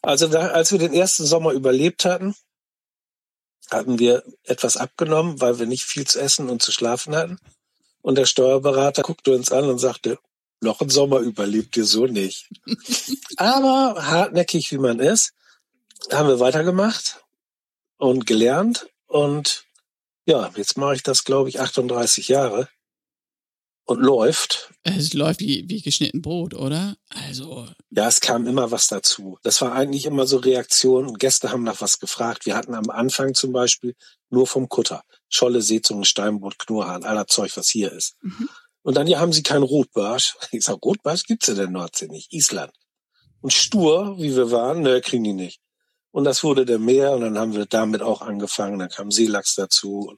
also 0.00 0.28
da, 0.28 0.48
als 0.48 0.70
wir 0.70 0.78
den 0.78 0.94
ersten 0.94 1.24
Sommer 1.24 1.52
überlebt 1.52 2.04
hatten, 2.04 2.36
hatten 3.68 3.98
wir 3.98 4.22
etwas 4.44 4.76
abgenommen, 4.76 5.40
weil 5.40 5.58
wir 5.58 5.66
nicht 5.66 5.84
viel 5.84 6.06
zu 6.06 6.20
essen 6.20 6.48
und 6.48 6.62
zu 6.62 6.70
schlafen 6.70 7.16
hatten. 7.16 7.38
Und 8.02 8.16
der 8.16 8.26
Steuerberater 8.26 9.02
guckte 9.02 9.34
uns 9.34 9.52
an 9.52 9.64
und 9.64 9.78
sagte, 9.78 10.18
noch 10.60 10.80
ein 10.80 10.90
Sommer 10.90 11.20
überlebt 11.20 11.76
ihr 11.76 11.84
so 11.84 12.06
nicht. 12.06 12.48
Aber 13.36 13.96
hartnäckig 14.06 14.72
wie 14.72 14.78
man 14.78 14.98
ist, 15.00 15.32
haben 16.12 16.28
wir 16.28 16.40
weitergemacht 16.40 17.24
und 17.98 18.26
gelernt. 18.26 18.88
Und 19.06 19.64
ja, 20.26 20.50
jetzt 20.56 20.76
mache 20.76 20.96
ich 20.96 21.02
das, 21.02 21.24
glaube 21.24 21.48
ich, 21.48 21.60
38 21.60 22.28
Jahre. 22.28 22.68
und 23.84 24.00
läuft. 24.00 24.70
Es 24.82 25.14
läuft 25.14 25.40
wie, 25.40 25.64
wie 25.68 25.80
geschnitten 25.80 26.20
Brot, 26.20 26.54
oder? 26.54 26.96
Also. 27.08 27.66
Ja, 27.90 28.06
es 28.06 28.20
kam 28.20 28.46
immer 28.46 28.70
was 28.70 28.86
dazu. 28.86 29.38
Das 29.42 29.60
war 29.62 29.72
eigentlich 29.72 30.04
immer 30.04 30.26
so 30.26 30.36
Reaktion. 30.36 31.14
Gäste 31.14 31.50
haben 31.50 31.62
nach 31.64 31.80
was 31.80 31.98
gefragt. 31.98 32.44
Wir 32.46 32.54
hatten 32.54 32.74
am 32.74 32.90
Anfang 32.90 33.34
zum 33.34 33.52
Beispiel 33.52 33.94
nur 34.28 34.46
vom 34.46 34.68
Kutter. 34.68 35.02
Scholle, 35.28 35.62
Seezunge, 35.62 36.04
Steinbrot, 36.04 36.58
Knurrhahn, 36.58 37.04
aller 37.04 37.26
Zeug, 37.26 37.56
was 37.56 37.68
hier 37.68 37.92
ist. 37.92 38.16
Mhm. 38.22 38.48
Und 38.82 38.96
dann, 38.96 39.06
ja, 39.06 39.20
haben 39.20 39.32
sie 39.32 39.42
keinen 39.42 39.64
Rotbarsch. 39.64 40.36
Ich 40.52 40.64
sag, 40.64 40.82
Rotbarsch 40.84 41.24
gibt's 41.24 41.48
in 41.48 41.56
der 41.56 41.68
Nordsee 41.68 42.08
nicht. 42.08 42.32
Island. 42.32 42.72
Und 43.40 43.52
stur, 43.52 44.16
wie 44.18 44.34
wir 44.34 44.50
waren, 44.50 44.82
ne, 44.82 45.00
kriegen 45.00 45.24
die 45.24 45.32
nicht. 45.32 45.60
Und 46.10 46.24
das 46.24 46.42
wurde 46.42 46.64
der 46.64 46.78
Meer 46.78 47.12
und 47.12 47.20
dann 47.20 47.38
haben 47.38 47.54
wir 47.54 47.66
damit 47.66 48.02
auch 48.02 48.22
angefangen. 48.22 48.78
Dann 48.78 48.88
kam 48.88 49.10
Seelachs 49.10 49.54
dazu. 49.54 50.16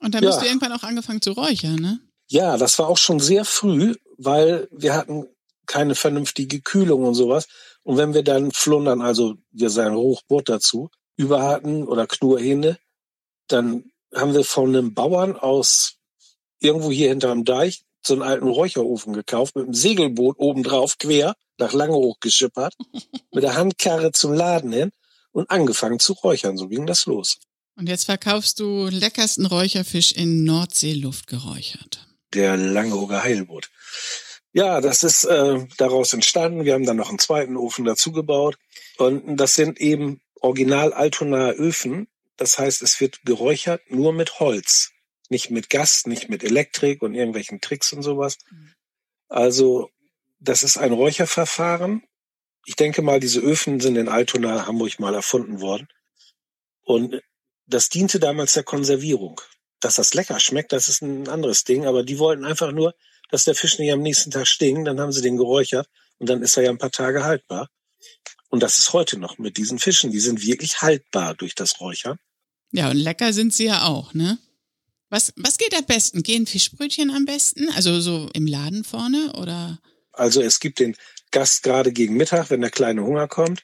Und 0.00 0.14
dann 0.14 0.22
ja. 0.22 0.30
bist 0.30 0.42
du 0.42 0.46
irgendwann 0.46 0.72
auch 0.72 0.82
angefangen 0.82 1.22
zu 1.22 1.32
räuchern, 1.32 1.76
ne? 1.76 2.00
Ja, 2.28 2.56
das 2.58 2.78
war 2.78 2.88
auch 2.88 2.98
schon 2.98 3.20
sehr 3.20 3.44
früh, 3.44 3.94
weil 4.18 4.68
wir 4.72 4.94
hatten 4.94 5.26
keine 5.66 5.94
vernünftige 5.94 6.60
Kühlung 6.60 7.04
und 7.04 7.14
sowas. 7.14 7.46
Und 7.82 7.96
wenn 7.96 8.14
wir 8.14 8.24
dann 8.24 8.50
Flundern, 8.50 9.00
also 9.00 9.36
wir 9.52 9.70
sagen 9.70 9.94
Hochboot 9.94 10.48
dazu, 10.48 10.90
über 11.16 11.42
hatten 11.44 11.84
oder 11.84 12.06
Knurrhähne, 12.06 12.78
dann 13.48 13.84
haben 14.16 14.34
wir 14.34 14.44
von 14.44 14.68
einem 14.68 14.94
Bauern 14.94 15.36
aus 15.36 15.96
irgendwo 16.60 16.90
hier 16.90 17.08
hinterm 17.10 17.44
Deich 17.44 17.84
so 18.06 18.14
einen 18.14 18.22
alten 18.22 18.48
Räucherofen 18.48 19.12
gekauft, 19.12 19.56
mit 19.56 19.64
einem 19.64 19.74
Segelboot 19.74 20.38
obendrauf 20.38 20.98
quer 20.98 21.34
nach 21.58 21.72
Langehoch 21.72 22.20
geschippert, 22.20 22.74
mit 23.32 23.42
der 23.42 23.56
Handkarre 23.56 24.12
zum 24.12 24.32
Laden 24.32 24.72
hin 24.72 24.92
und 25.32 25.50
angefangen 25.50 25.98
zu 25.98 26.12
räuchern. 26.12 26.56
So 26.56 26.68
ging 26.68 26.86
das 26.86 27.06
los. 27.06 27.38
Und 27.76 27.88
jetzt 27.88 28.04
verkaufst 28.04 28.58
du 28.60 28.86
leckersten 28.86 29.44
Räucherfisch 29.44 30.12
in 30.12 30.44
Nordseeluft 30.44 31.26
geräuchert. 31.26 32.06
Der 32.32 32.56
Langeoger 32.56 33.22
Heilboot. 33.22 33.70
Ja, 34.52 34.80
das 34.80 35.02
ist 35.02 35.24
äh, 35.24 35.66
daraus 35.76 36.14
entstanden. 36.14 36.64
Wir 36.64 36.72
haben 36.72 36.86
dann 36.86 36.96
noch 36.96 37.10
einen 37.10 37.18
zweiten 37.18 37.58
Ofen 37.58 37.84
dazu 37.84 38.12
gebaut. 38.12 38.56
Und 38.96 39.36
das 39.36 39.54
sind 39.54 39.78
eben 39.78 40.22
original 40.40 40.94
Altonaer 40.94 41.52
Öfen. 41.54 42.08
Das 42.36 42.58
heißt, 42.58 42.82
es 42.82 43.00
wird 43.00 43.24
geräuchert 43.24 43.82
nur 43.90 44.12
mit 44.12 44.40
Holz. 44.40 44.92
Nicht 45.28 45.50
mit 45.50 45.70
Gas, 45.70 46.06
nicht 46.06 46.28
mit 46.28 46.44
Elektrik 46.44 47.02
und 47.02 47.14
irgendwelchen 47.14 47.60
Tricks 47.60 47.92
und 47.92 48.02
sowas. 48.02 48.38
Mhm. 48.50 48.74
Also 49.28 49.90
das 50.38 50.62
ist 50.62 50.76
ein 50.76 50.92
Räucherverfahren. 50.92 52.02
Ich 52.66 52.76
denke 52.76 53.02
mal, 53.02 53.20
diese 53.20 53.40
Öfen 53.40 53.80
sind 53.80 53.96
in 53.96 54.08
Altona, 54.08 54.66
Hamburg 54.66 54.98
mal 54.98 55.14
erfunden 55.14 55.60
worden. 55.60 55.88
Und 56.82 57.20
das 57.66 57.88
diente 57.88 58.20
damals 58.20 58.52
der 58.54 58.62
Konservierung. 58.62 59.40
Dass 59.80 59.96
das 59.96 60.14
lecker 60.14 60.40
schmeckt, 60.40 60.72
das 60.72 60.88
ist 60.88 61.02
ein 61.02 61.28
anderes 61.28 61.64
Ding. 61.64 61.86
Aber 61.86 62.02
die 62.02 62.18
wollten 62.18 62.44
einfach 62.44 62.72
nur, 62.72 62.94
dass 63.30 63.44
der 63.44 63.54
Fisch 63.54 63.78
nicht 63.78 63.92
am 63.92 64.02
nächsten 64.02 64.30
Tag 64.30 64.46
stinkt. 64.46 64.86
Dann 64.86 65.00
haben 65.00 65.12
sie 65.12 65.22
den 65.22 65.36
geräuchert 65.36 65.88
und 66.18 66.28
dann 66.28 66.42
ist 66.42 66.56
er 66.56 66.64
ja 66.64 66.70
ein 66.70 66.78
paar 66.78 66.92
Tage 66.92 67.24
haltbar. 67.24 67.68
Und 68.56 68.62
das 68.62 68.78
ist 68.78 68.94
heute 68.94 69.18
noch 69.18 69.36
mit 69.36 69.58
diesen 69.58 69.78
Fischen. 69.78 70.12
Die 70.12 70.18
sind 70.18 70.40
wirklich 70.40 70.80
haltbar 70.80 71.34
durch 71.34 71.54
das 71.54 71.78
Räuchern. 71.78 72.16
Ja, 72.72 72.90
und 72.90 72.96
lecker 72.96 73.34
sind 73.34 73.52
sie 73.52 73.66
ja 73.66 73.84
auch, 73.84 74.14
ne? 74.14 74.38
Was, 75.10 75.34
was 75.36 75.58
geht 75.58 75.74
am 75.76 75.84
besten? 75.84 76.22
Gehen 76.22 76.46
Fischbrötchen 76.46 77.10
am 77.10 77.26
besten? 77.26 77.68
Also 77.74 78.00
so 78.00 78.30
im 78.32 78.46
Laden 78.46 78.82
vorne 78.82 79.34
oder? 79.34 79.78
Also 80.10 80.40
es 80.40 80.58
gibt 80.58 80.78
den 80.78 80.96
Gast 81.32 81.64
gerade 81.64 81.92
gegen 81.92 82.16
Mittag, 82.16 82.48
wenn 82.48 82.62
der 82.62 82.70
kleine 82.70 83.02
Hunger 83.02 83.28
kommt, 83.28 83.62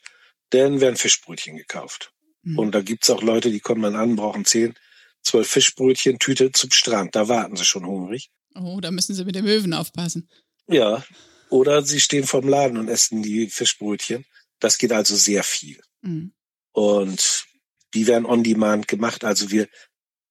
dann 0.50 0.82
werden 0.82 0.96
Fischbrötchen 0.96 1.56
gekauft. 1.56 2.12
Mhm. 2.42 2.58
Und 2.58 2.72
da 2.72 2.82
gibt's 2.82 3.08
auch 3.08 3.22
Leute, 3.22 3.50
die 3.50 3.60
kommen 3.60 3.80
dann 3.80 3.96
an, 3.96 4.16
brauchen 4.16 4.44
zehn, 4.44 4.74
zwölf 5.22 5.48
Fischbrötchen, 5.48 6.18
Tüte 6.18 6.52
zum 6.52 6.70
Strand. 6.70 7.16
Da 7.16 7.28
warten 7.28 7.56
sie 7.56 7.64
schon 7.64 7.86
hungrig. 7.86 8.28
Oh, 8.54 8.78
da 8.82 8.90
müssen 8.90 9.14
sie 9.14 9.24
mit 9.24 9.36
den 9.36 9.46
Möwen 9.46 9.72
aufpassen. 9.72 10.28
Ja. 10.68 11.02
Oder 11.48 11.80
sie 11.80 12.00
stehen 12.00 12.26
vorm 12.26 12.46
Laden 12.46 12.76
und 12.76 12.88
essen 12.88 13.22
die 13.22 13.48
Fischbrötchen. 13.48 14.26
Das 14.62 14.78
geht 14.78 14.92
also 14.92 15.16
sehr 15.16 15.42
viel. 15.42 15.80
Mhm. 16.02 16.32
Und 16.72 17.46
die 17.94 18.06
werden 18.06 18.26
on 18.26 18.42
demand 18.42 18.88
gemacht. 18.88 19.24
Also 19.24 19.50
wir 19.50 19.68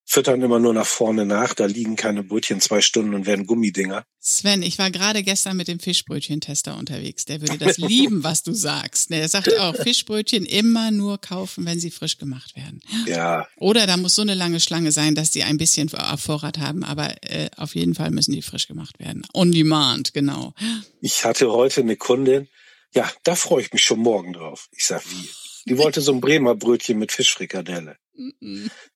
füttern 0.06 0.42
immer 0.42 0.60
nur 0.60 0.74
nach 0.74 0.86
vorne 0.86 1.26
nach. 1.26 1.54
Da 1.54 1.66
liegen 1.66 1.96
keine 1.96 2.24
Brötchen 2.24 2.60
zwei 2.60 2.82
Stunden 2.82 3.14
und 3.14 3.26
werden 3.26 3.46
Gummidinger. 3.46 4.04
Sven, 4.20 4.62
ich 4.62 4.78
war 4.78 4.92
gerade 4.92 5.24
gestern 5.24 5.56
mit 5.58 5.68
dem 5.68 5.80
Fischbrötchentester 5.80 6.78
unterwegs. 6.78 7.26
Der 7.26 7.40
würde 7.42 7.58
das 7.58 7.78
lieben, 7.78 8.24
was 8.24 8.44
du 8.44 8.54
sagst. 8.54 9.10
Der 9.10 9.28
sagt 9.30 9.58
auch, 9.58 9.76
Fischbrötchen 9.76 10.46
immer 10.46 10.92
nur 10.92 11.18
kaufen, 11.20 11.66
wenn 11.66 11.80
sie 11.80 11.92
frisch 11.92 12.18
gemacht 12.18 12.56
werden. 12.56 12.82
Ja. 13.06 13.48
Oder 13.58 13.88
da 13.88 13.96
muss 13.96 14.16
so 14.16 14.22
eine 14.22 14.34
lange 14.34 14.60
Schlange 14.60 14.92
sein, 14.92 15.16
dass 15.16 15.32
sie 15.32 15.44
ein 15.44 15.58
bisschen 15.58 15.94
auf 15.94 16.20
Vorrat 16.20 16.58
haben. 16.58 16.84
Aber 16.84 17.16
äh, 17.24 17.50
auf 17.56 17.76
jeden 17.76 17.96
Fall 17.96 18.12
müssen 18.12 18.34
die 18.34 18.42
frisch 18.42 18.68
gemacht 18.68 19.00
werden. 19.00 19.26
On 19.34 19.52
demand, 19.52 20.14
genau. 20.14 20.54
Ich 21.00 21.24
hatte 21.26 21.52
heute 21.52 21.82
eine 21.82 21.96
Kundin. 21.96 22.48
Ja, 22.94 23.12
da 23.24 23.36
freue 23.36 23.62
ich 23.62 23.72
mich 23.72 23.84
schon 23.84 24.00
morgen 24.00 24.34
drauf. 24.34 24.68
Ich 24.72 24.86
sag, 24.86 25.04
wie? 25.10 25.30
Die 25.66 25.78
wollte 25.78 26.02
so 26.02 26.12
ein 26.12 26.22
Bremer 26.22 26.56
Brötchen 26.56 26.98
mit 26.98 27.12
Fischfrikadelle. 27.12 27.98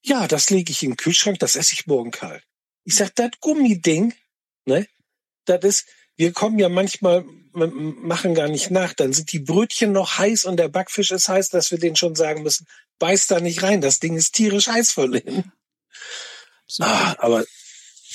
Ja, 0.02 0.28
das 0.28 0.50
lege 0.50 0.72
ich 0.72 0.84
in 0.84 0.92
den 0.92 0.98
Kühlschrank, 0.98 1.40
das 1.40 1.56
esse 1.56 1.74
ich 1.74 1.88
morgen 1.88 2.12
kalt. 2.12 2.44
Ich 2.84 2.96
sag, 2.96 3.16
das 3.16 3.32
Gummiding, 3.40 4.14
ne? 4.66 4.88
Das 5.46 5.64
ist, 5.64 5.86
wir 6.16 6.34
kommen 6.34 6.60
ja 6.60 6.70
manchmal, 6.70 7.24
machen 7.54 8.36
gar 8.36 8.48
nicht 8.48 8.72
nach, 8.72 8.94
dann 8.94 9.14
sind 9.14 9.32
die 9.32 9.40
Brötchen 9.40 9.92
noch 9.92 10.18
heiß 10.18 10.46
und 10.46 10.58
der 10.58 10.70
Backfisch 10.70 11.12
ist 11.12 11.30
heiß, 11.30 11.50
dass 11.50 11.72
wir 11.72 11.78
denen 11.78 11.96
schon 11.96 12.16
sagen 12.16 12.44
müssen, 12.44 12.68
beiß 13.00 13.28
da 13.28 13.40
nicht 13.40 13.64
rein, 13.64 13.82
das 13.82 14.00
Ding 14.00 14.16
ist 14.16 14.34
tierisch 14.34 14.68
heiß 14.68 14.92
von 14.92 15.14
innen. 15.14 15.52
Ah, 16.80 17.16
aber 17.20 17.46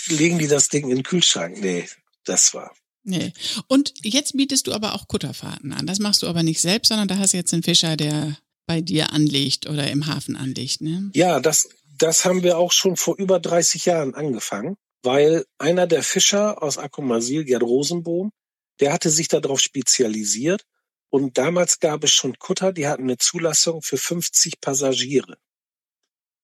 legen 0.06 0.38
die 0.38 0.48
das 0.48 0.68
Ding 0.68 0.90
in 0.90 0.96
den 0.96 1.02
Kühlschrank? 1.04 1.58
Nee, 1.58 1.88
das 2.24 2.52
war. 2.52 2.74
Nee. 3.02 3.32
Und 3.66 3.92
jetzt 4.02 4.36
bietest 4.36 4.66
du 4.66 4.72
aber 4.72 4.94
auch 4.94 5.08
Kutterfahrten 5.08 5.72
an. 5.72 5.86
Das 5.86 5.98
machst 5.98 6.22
du 6.22 6.26
aber 6.26 6.42
nicht 6.42 6.60
selbst, 6.60 6.88
sondern 6.88 7.08
da 7.08 7.18
hast 7.18 7.32
du 7.32 7.38
jetzt 7.38 7.52
einen 7.52 7.62
Fischer, 7.62 7.96
der 7.96 8.36
bei 8.66 8.80
dir 8.80 9.12
anlegt 9.12 9.68
oder 9.68 9.90
im 9.90 10.06
Hafen 10.06 10.36
anlegt, 10.36 10.80
ne? 10.80 11.10
Ja, 11.14 11.40
das, 11.40 11.68
das 11.98 12.24
haben 12.24 12.42
wir 12.42 12.58
auch 12.58 12.72
schon 12.72 12.96
vor 12.96 13.16
über 13.18 13.40
30 13.40 13.86
Jahren 13.86 14.14
angefangen, 14.14 14.76
weil 15.02 15.44
einer 15.58 15.86
der 15.86 16.02
Fischer 16.02 16.62
aus 16.62 16.78
Akkumasil, 16.78 17.44
Gerd 17.44 17.62
Rosenbohm, 17.62 18.30
der 18.80 18.92
hatte 18.92 19.10
sich 19.10 19.28
darauf 19.28 19.60
spezialisiert 19.60 20.64
und 21.10 21.36
damals 21.36 21.80
gab 21.80 22.04
es 22.04 22.12
schon 22.12 22.38
Kutter, 22.38 22.72
die 22.72 22.86
hatten 22.86 23.04
eine 23.04 23.18
Zulassung 23.18 23.82
für 23.82 23.98
50 23.98 24.60
Passagiere. 24.60 25.36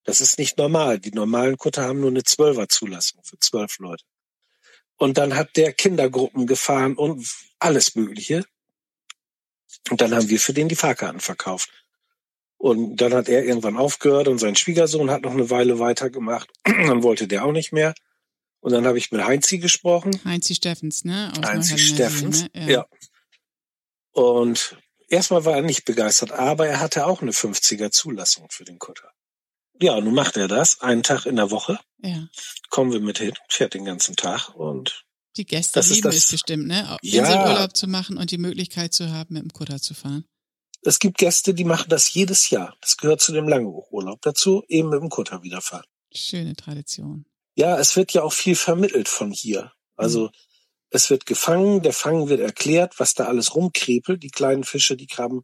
Das 0.05 0.21
ist 0.21 0.38
nicht 0.38 0.57
normal. 0.59 0.99
Die 1.01 1.11
normalen 1.11 1.57
Kutter 1.57 1.83
haben 1.83 2.01
nur 2.01 2.11
eine 2.11 2.23
Zwölfer-Zulassung 2.23 3.23
für 3.25 3.38
zwölf 3.38 3.79
Leute. 3.79 4.05
Und 4.97 5.19
dann 5.19 5.37
hat 5.37 5.57
der 5.57 5.73
Kindergruppen 5.73 6.47
gefahren 6.47 6.95
und 6.95 7.27
alles 7.59 7.95
Mögliche. 7.95 8.45
Und 9.91 10.01
dann 10.01 10.15
haben 10.15 10.29
wir 10.29 10.41
für 10.41 10.53
den 10.53 10.69
die 10.69 10.77
Fahrkarten 10.77 11.21
verkauft. 11.21 11.71
Und 12.59 12.97
dann 12.97 13.13
hat 13.13 13.29
er 13.29 13.45
irgendwann 13.45 13.77
aufgehört 13.77 14.29
und 14.29 14.39
sein 14.39 14.57
Schwiegersohn 14.57 15.11
hat 15.11 15.23
noch 15.23 15.33
eine 15.33 15.51
Weile 15.51 15.79
weitergemacht. 15.79 16.51
dann 16.65 17.03
wollte 17.03 17.29
der 17.29 17.45
auch 17.45 17.53
nicht 17.53 17.73
mehr. 17.73 17.95
Und 18.61 18.73
dann 18.73 18.87
habe 18.87 18.99
ich 18.99 19.13
mit 19.13 19.25
Heinzi 19.25 19.59
gesprochen. 19.59 20.19
Heinzi 20.25 20.55
Steffens, 20.55 21.05
ne? 21.05 21.33
Aus 21.39 21.47
Heinzi 21.47 21.79
Steffens, 21.79 22.43
ne? 22.43 22.51
ja. 22.55 22.69
ja. 22.69 22.87
Und 24.13 24.77
erstmal 25.09 25.45
war 25.45 25.57
er 25.57 25.63
nicht 25.63 25.85
begeistert, 25.85 26.33
aber 26.33 26.67
er 26.67 26.81
hatte 26.81 27.07
auch 27.07 27.21
eine 27.21 27.33
50er 27.33 27.91
Zulassung 27.91 28.49
für 28.51 28.65
den 28.65 28.79
Kutter. 28.79 29.13
Ja, 29.81 30.01
nun 30.01 30.15
macht 30.15 30.37
er 30.37 30.49
das, 30.49 30.81
einen 30.81 31.03
Tag 31.03 31.27
in 31.27 31.37
der 31.37 31.51
Woche. 31.51 31.79
Ja. 31.99 32.29
Kommen 32.71 32.93
wir 32.93 33.01
mit 33.01 33.19
hin, 33.19 33.35
fährt 33.49 33.75
den 33.75 33.85
ganzen 33.85 34.17
Tag 34.17 34.55
und 34.55 35.07
die 35.37 35.45
Gäste 35.45 35.81
lieben 35.81 36.09
es 36.09 36.29
bestimmt, 36.29 36.67
ne? 36.67 36.99
Ja. 37.03 37.21
Inselurlaub 37.21 37.77
zu 37.77 37.87
machen 37.87 38.17
und 38.17 38.31
die 38.31 38.39
Möglichkeit 38.39 38.95
zu 38.95 39.12
haben, 39.12 39.35
mit 39.35 39.43
dem 39.43 39.53
Kutter 39.53 39.81
zu 39.81 39.93
fahren. 39.93 40.25
Es 40.83 40.99
gibt 40.99 41.19
Gäste, 41.19 41.53
die 41.53 41.65
machen 41.65 41.89
das 41.89 42.12
jedes 42.15 42.49
Jahr. 42.49 42.77
Das 42.81 42.97
gehört 42.97 43.21
zu 43.21 43.33
dem 43.33 43.49
Langeurlaub 43.49 44.23
dazu, 44.23 44.62
eben 44.69 44.89
mit 44.89 45.01
dem 45.01 45.11
Kutter 45.11 45.43
wieder 45.43 45.61
fahren. 45.61 45.85
Schöne 46.15 46.55
Tradition. 46.55 47.27
Ja, 47.55 47.79
es 47.79 47.97
wird 47.97 48.12
ja 48.12 48.23
auch 48.23 48.33
viel 48.33 48.57
vermittelt 48.57 49.09
von 49.09 49.31
hier. 49.31 49.73
Also 49.97 50.27
mhm. 50.27 50.31
es 50.91 51.11
wird 51.11 51.27
gefangen, 51.27 51.83
der 51.83 51.93
Fang 51.93 52.29
wird 52.29 52.41
erklärt, 52.41 52.99
was 52.99 53.15
da 53.15 53.25
alles 53.27 53.55
rumkrepelt, 53.55 54.23
die 54.23 54.31
kleinen 54.31 54.65
Fische, 54.65 54.97
die 54.97 55.07
Krabben. 55.07 55.43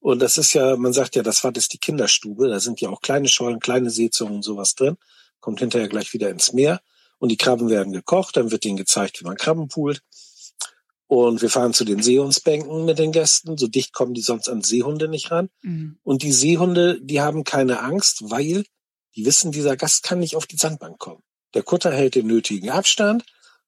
Und 0.00 0.20
das 0.20 0.38
ist 0.38 0.52
ja, 0.52 0.76
man 0.76 0.92
sagt 0.92 1.16
ja, 1.16 1.22
das 1.22 1.42
war 1.42 1.52
das 1.52 1.68
die 1.68 1.78
Kinderstube. 1.78 2.48
Da 2.48 2.60
sind 2.60 2.80
ja 2.80 2.90
auch 2.90 3.00
kleine 3.00 3.28
Schollen, 3.28 3.60
kleine 3.60 3.90
Seezungen 3.90 4.36
und 4.36 4.42
sowas 4.42 4.74
drin. 4.74 4.96
Kommt 5.40 5.60
hinterher 5.60 5.88
gleich 5.88 6.12
wieder 6.12 6.30
ins 6.30 6.52
Meer. 6.52 6.80
Und 7.18 7.30
die 7.30 7.36
Krabben 7.36 7.70
werden 7.70 7.92
gekocht, 7.92 8.36
dann 8.36 8.50
wird 8.50 8.64
denen 8.64 8.76
gezeigt, 8.76 9.20
wie 9.20 9.24
man 9.24 9.36
Krabben 9.36 9.68
poolt. 9.68 10.02
Und 11.08 11.40
wir 11.40 11.50
fahren 11.50 11.72
zu 11.72 11.84
den 11.84 12.02
Seehundsbänken 12.02 12.84
mit 12.84 12.98
den 12.98 13.12
Gästen. 13.12 13.56
So 13.56 13.68
dicht 13.68 13.92
kommen 13.92 14.12
die 14.12 14.22
sonst 14.22 14.48
an 14.48 14.62
Seehunde 14.62 15.08
nicht 15.08 15.30
ran. 15.30 15.48
Mhm. 15.62 15.98
Und 16.02 16.22
die 16.22 16.32
Seehunde, 16.32 17.00
die 17.00 17.20
haben 17.20 17.44
keine 17.44 17.80
Angst, 17.80 18.30
weil 18.30 18.64
die 19.14 19.24
wissen, 19.24 19.52
dieser 19.52 19.76
Gast 19.76 20.02
kann 20.02 20.18
nicht 20.18 20.36
auf 20.36 20.46
die 20.46 20.56
Sandbank 20.56 20.98
kommen. 20.98 21.22
Der 21.54 21.62
Kutter 21.62 21.92
hält 21.92 22.16
den 22.16 22.26
nötigen 22.26 22.70
Abstand 22.70 23.24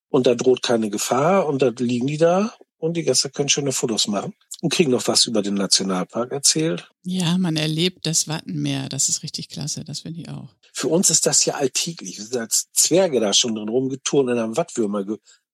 und 0.09 0.27
da 0.27 0.35
droht 0.35 0.63
keine 0.63 0.91
Gefahr 0.91 1.47
und 1.47 1.63
da 1.63 1.73
liegen 1.79 2.07
die 2.07 2.19
da 2.19 2.55
und 2.77 2.97
die 2.97 3.05
Gäste 3.05 3.31
können 3.31 3.49
schöne 3.49 3.73
Fotos 3.73 4.09
machen 4.09 4.35
und 4.61 4.73
kriegen 4.73 4.91
noch 4.91 5.07
was 5.07 5.27
über 5.27 5.43
den 5.43 5.55
Nationalpark 5.55 6.33
erzählt. 6.33 6.91
Ja, 7.03 7.39
man 7.39 7.57
erlebt 7.57 8.07
das 8.07 8.27
Wattenmeer. 8.29 8.89
Das 8.89 9.09
ist 9.09 9.23
richtig 9.23 9.49
klasse. 9.49 9.85
Das 9.85 10.01
finde 10.01 10.21
ich 10.21 10.29
auch. 10.29 10.49
Für 10.73 10.89
uns 10.89 11.11
ist 11.11 11.27
das 11.27 11.45
ja 11.45 11.55
alltäglich. 11.55 12.19
Wir 12.19 12.25
sind 12.25 12.41
als 12.41 12.69
Zwerge 12.73 13.21
da 13.21 13.33
schon 13.33 13.55
drin 13.55 13.69
rumgeturnt 13.69 14.31
in 14.31 14.39
einem 14.39 14.57
Wattwürmer 14.57 15.05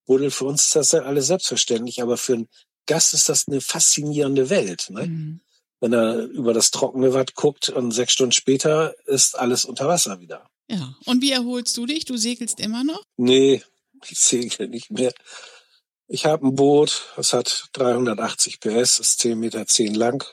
Buddel, 0.07 0.31
für 0.31 0.45
uns 0.45 0.64
ist 0.64 0.77
das 0.77 0.93
ja 0.93 1.03
alles 1.03 1.29
selbstverständlich, 1.29 2.03
aber 2.03 2.17
für 2.17 2.35
einen 2.35 2.49
Gast 2.87 3.14
ist 3.14 3.29
das 3.29 3.49
eine 3.49 3.61
faszinierende 3.61 4.51
Welt. 4.51 4.90
Ne? 4.90 5.07
Mhm. 5.07 5.40
Wenn 5.81 5.93
er 5.93 6.25
über 6.25 6.53
das 6.53 6.71
trockene 6.71 7.14
Watt 7.14 7.35
guckt 7.35 7.69
und 7.69 7.90
sechs 7.90 8.12
Stunden 8.12 8.33
später 8.33 8.95
ist 9.07 9.38
alles 9.38 9.64
unter 9.64 9.88
Wasser 9.88 10.21
wieder. 10.21 10.49
Ja. 10.71 10.95
Und 11.05 11.23
wie 11.23 11.31
erholst 11.31 11.77
du 11.77 11.87
dich? 11.87 12.05
Du 12.05 12.17
segelst 12.17 12.61
immer 12.61 12.85
noch? 12.85 13.03
Nee, 13.17 13.62
ich 14.09 14.19
segel 14.19 14.69
nicht 14.69 14.90
mehr. 14.90 15.12
Ich 16.07 16.27
habe 16.27 16.47
ein 16.47 16.55
Boot, 16.55 17.12
das 17.17 17.33
hat 17.33 17.69
380 17.73 18.61
PS, 18.61 18.99
ist 18.99 19.21
10 19.21 19.38
Meter 19.38 19.67
zehn 19.67 19.95
lang. 19.95 20.25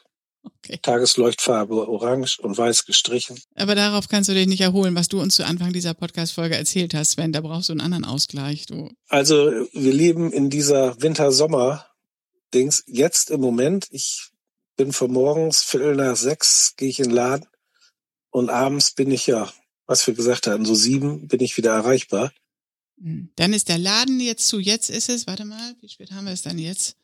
Okay. 0.43 0.79
Tagesleuchtfarbe 0.81 1.87
orange 1.87 2.39
und 2.39 2.57
weiß 2.57 2.85
gestrichen. 2.85 3.39
Aber 3.55 3.75
darauf 3.75 4.07
kannst 4.07 4.29
du 4.29 4.33
dich 4.33 4.47
nicht 4.47 4.61
erholen, 4.61 4.95
was 4.95 5.07
du 5.07 5.21
uns 5.21 5.35
zu 5.35 5.45
Anfang 5.45 5.71
dieser 5.71 5.93
Podcast-Folge 5.93 6.55
erzählt 6.55 6.95
hast, 6.95 7.11
Sven. 7.11 7.31
Da 7.31 7.41
brauchst 7.41 7.69
du 7.69 7.73
einen 7.73 7.81
anderen 7.81 8.05
Ausgleich, 8.05 8.65
du. 8.65 8.89
Also, 9.07 9.51
wir 9.71 9.93
leben 9.93 10.31
in 10.31 10.49
dieser 10.49 10.99
Winter-Sommer-Dings. 10.99 12.83
Jetzt 12.87 13.29
im 13.29 13.41
Moment, 13.41 13.87
ich 13.91 14.29
bin 14.77 14.93
von 14.93 15.11
morgens 15.11 15.61
Viertel 15.61 15.95
nach 15.95 16.15
sechs, 16.15 16.73
gehe 16.75 16.89
ich 16.89 16.99
in 16.99 17.09
den 17.09 17.15
Laden 17.15 17.47
und 18.31 18.49
abends 18.49 18.91
bin 18.91 19.11
ich 19.11 19.27
ja, 19.27 19.51
was 19.85 20.07
wir 20.07 20.15
gesagt 20.15 20.47
hatten, 20.47 20.65
so 20.65 20.73
sieben 20.73 21.27
bin 21.27 21.41
ich 21.41 21.57
wieder 21.57 21.73
erreichbar. 21.73 22.31
Hm. 23.01 23.31
Dann 23.35 23.53
ist 23.53 23.69
der 23.69 23.77
Laden 23.77 24.19
jetzt 24.19 24.47
zu. 24.47 24.59
Jetzt 24.59 24.89
ist 24.89 25.09
es, 25.09 25.27
warte 25.27 25.45
mal, 25.45 25.75
wie 25.81 25.89
spät 25.89 26.11
haben 26.11 26.25
wir 26.25 26.33
es 26.33 26.43
dann 26.43 26.59
jetzt? 26.59 26.95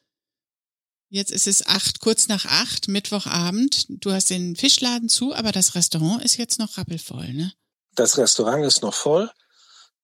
Jetzt 1.10 1.32
ist 1.32 1.48
es 1.48 1.66
acht, 1.66 2.00
kurz 2.00 2.28
nach 2.28 2.46
acht, 2.46 2.88
Mittwochabend. 2.88 3.86
Du 3.90 4.12
hast 4.12 4.30
den 4.30 4.56
Fischladen 4.56 5.10
zu, 5.10 5.34
aber 5.34 5.52
das 5.52 5.74
Restaurant 5.74 6.24
ist 6.24 6.38
jetzt 6.38 6.60
noch 6.60 6.78
rappelvoll, 6.78 7.34
ne? 7.34 7.54
Das 7.96 8.18
Restaurant 8.18 8.66
ist 8.66 8.82
noch 8.84 8.94
voll 8.94 9.32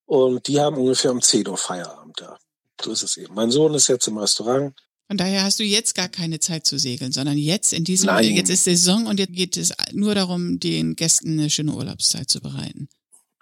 und 0.05 0.47
die 0.47 0.59
haben 0.59 0.77
ungefähr 0.77 1.11
um 1.11 1.21
10 1.21 1.47
Uhr 1.47 1.57
Feierabend 1.57 2.19
da. 2.19 2.39
So 2.81 2.91
ist 2.91 3.03
es 3.03 3.17
eben. 3.17 3.35
Mein 3.35 3.51
Sohn 3.51 3.73
ist 3.73 3.87
jetzt 3.87 4.07
im 4.07 4.17
Restaurant. 4.17 4.73
Von 5.07 5.17
daher 5.17 5.43
hast 5.43 5.59
du 5.59 5.63
jetzt 5.63 5.93
gar 5.93 6.09
keine 6.09 6.39
Zeit 6.39 6.65
zu 6.65 6.79
segeln, 6.79 7.11
sondern 7.11 7.37
jetzt 7.37 7.73
in 7.73 7.83
diesem, 7.83 8.07
Nein. 8.07 8.33
jetzt 8.33 8.49
ist 8.49 8.63
Saison 8.63 9.05
und 9.05 9.19
jetzt 9.19 9.33
geht 9.33 9.57
es 9.57 9.73
nur 9.91 10.15
darum, 10.15 10.59
den 10.59 10.95
Gästen 10.95 11.33
eine 11.33 11.49
schöne 11.49 11.73
Urlaubszeit 11.73 12.29
zu 12.29 12.41
bereiten. 12.41 12.87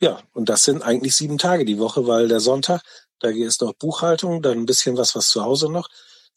Ja, 0.01 0.19
und 0.33 0.49
das 0.49 0.63
sind 0.63 0.81
eigentlich 0.81 1.15
sieben 1.15 1.37
Tage 1.37 1.63
die 1.63 1.77
Woche, 1.77 2.07
weil 2.07 2.27
der 2.27 2.39
Sonntag, 2.39 2.81
da 3.19 3.29
ist 3.29 3.61
noch 3.61 3.73
Buchhaltung, 3.73 4.41
dann 4.41 4.57
ein 4.57 4.65
bisschen 4.65 4.97
was, 4.97 5.15
was 5.15 5.29
zu 5.29 5.43
Hause 5.43 5.71
noch 5.71 5.87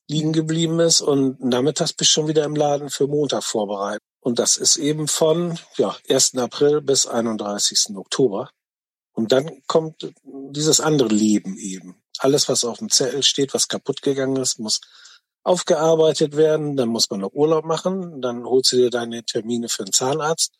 liegen 0.07 0.35
geblieben 0.35 0.81
ist 0.81 1.01
und 1.01 1.41
nachmittags 1.43 1.95
bist 1.95 2.11
du 2.11 2.13
schon 2.13 2.29
wieder 2.29 2.45
im 2.45 2.57
Laden 2.57 2.91
für 2.91 3.07
Montag 3.07 3.43
vorbereitet. 3.43 4.03
Und 4.21 4.39
das 4.39 4.59
ist 4.59 4.77
eben 4.77 5.09
von 5.09 5.59
ja, 5.77 5.97
1. 6.09 6.37
April 6.37 6.83
bis 6.83 7.07
31. 7.07 7.97
Oktober. 7.97 8.51
Und 9.13 9.33
dann 9.33 9.63
kommt 9.67 10.13
dieses 10.23 10.81
andere 10.81 11.09
Leben 11.09 11.57
eben. 11.57 12.03
Alles, 12.19 12.49
was 12.49 12.65
auf 12.65 12.79
dem 12.79 12.91
Zettel 12.91 13.23
steht, 13.23 13.55
was 13.55 13.69
kaputt 13.69 14.03
gegangen 14.03 14.37
ist, 14.37 14.59
muss 14.59 14.81
aufgearbeitet 15.43 16.37
werden. 16.37 16.77
Dann 16.77 16.89
muss 16.89 17.09
man 17.11 17.21
noch 17.21 17.33
Urlaub 17.33 17.65
machen. 17.65 18.21
Dann 18.21 18.45
holst 18.45 18.73
du 18.73 18.77
dir 18.77 18.91
deine 18.91 19.25
Termine 19.25 19.69
für 19.69 19.85
den 19.85 19.93
Zahnarzt 19.93 20.53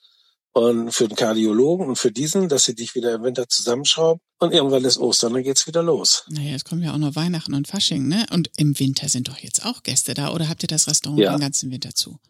und 0.55 0.93
für 0.93 1.09
den 1.09 1.17
Kardiologen 1.17 1.89
und 1.89 1.97
für 1.97 2.13
diesen, 2.13 2.49
dass 2.49 2.65
sie 2.65 2.77
dich 2.77 2.95
wieder 2.95 3.13
im 3.13 3.25
Winter 3.25 3.49
zusammenschrauben. 3.49 4.21
Und 4.39 4.55
irgendwann 4.55 4.85
ist 4.85 4.99
Ostern, 4.99 5.35
dann 5.35 5.43
geht's 5.43 5.67
wieder 5.67 5.83
los. 5.83 6.25
Naja, 6.29 6.55
es 6.55 6.65
kommen 6.65 6.83
ja 6.83 6.95
auch 6.95 6.99
noch 6.99 7.17
Weihnachten 7.17 7.55
und 7.55 7.67
Fasching, 7.67 8.07
ne? 8.07 8.25
Und 8.31 8.51
im 8.57 8.79
Winter 8.79 9.09
sind 9.09 9.27
doch 9.27 9.39
jetzt 9.39 9.67
auch 9.67 9.83
Gäste 9.83 10.15
da 10.15 10.33
oder 10.33 10.49
habt 10.49 10.63
ihr 10.63 10.69
das 10.69 10.87
Restaurant 10.87 11.21
ja. 11.21 11.33
den 11.33 11.41
ganzen 11.41 11.73
Winter 11.73 11.93
zu? 11.95 12.21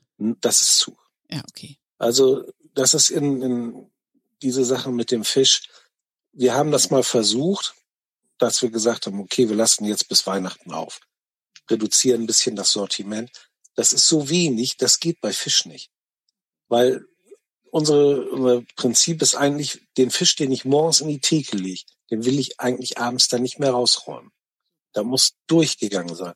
Das 0.40 0.62
ist 0.62 0.78
zu. 0.78 0.96
Ja, 1.30 1.42
okay. 1.50 1.76
Also, 1.98 2.44
das 2.74 2.94
ist 2.94 3.10
in, 3.10 3.42
in 3.42 3.90
diese 4.40 4.64
Sache 4.64 4.90
mit 4.90 5.10
dem 5.10 5.24
Fisch. 5.24 5.68
Wir 6.32 6.54
haben 6.54 6.70
das 6.70 6.90
mal 6.90 7.02
versucht, 7.02 7.74
dass 8.38 8.62
wir 8.62 8.70
gesagt 8.70 9.06
haben, 9.06 9.20
okay, 9.20 9.50
wir 9.50 9.56
lassen 9.56 9.84
jetzt 9.84 10.08
bis 10.08 10.26
Weihnachten 10.26 10.72
auf. 10.72 11.00
Reduzieren 11.70 12.22
ein 12.22 12.26
bisschen 12.26 12.56
das 12.56 12.72
Sortiment. 12.72 13.30
Das 13.74 13.92
ist 13.92 14.08
so 14.08 14.30
wenig, 14.30 14.78
das 14.78 14.98
geht 14.98 15.20
bei 15.20 15.32
Fisch 15.32 15.66
nicht. 15.66 15.90
Weil 16.68 17.04
unsere, 17.74 18.30
unser 18.30 18.62
Prinzip 18.76 19.20
ist 19.20 19.34
eigentlich, 19.34 19.82
den 19.98 20.10
Fisch, 20.10 20.36
den 20.36 20.52
ich 20.52 20.64
morgens 20.64 21.00
in 21.00 21.08
die 21.08 21.18
Theke 21.18 21.56
lege, 21.56 21.82
den 22.08 22.24
will 22.24 22.38
ich 22.38 22.60
eigentlich 22.60 22.98
abends 22.98 23.26
dann 23.26 23.42
nicht 23.42 23.58
mehr 23.58 23.72
rausräumen. 23.72 24.30
Da 24.92 25.02
muss 25.02 25.32
durchgegangen 25.48 26.14
sein. 26.14 26.34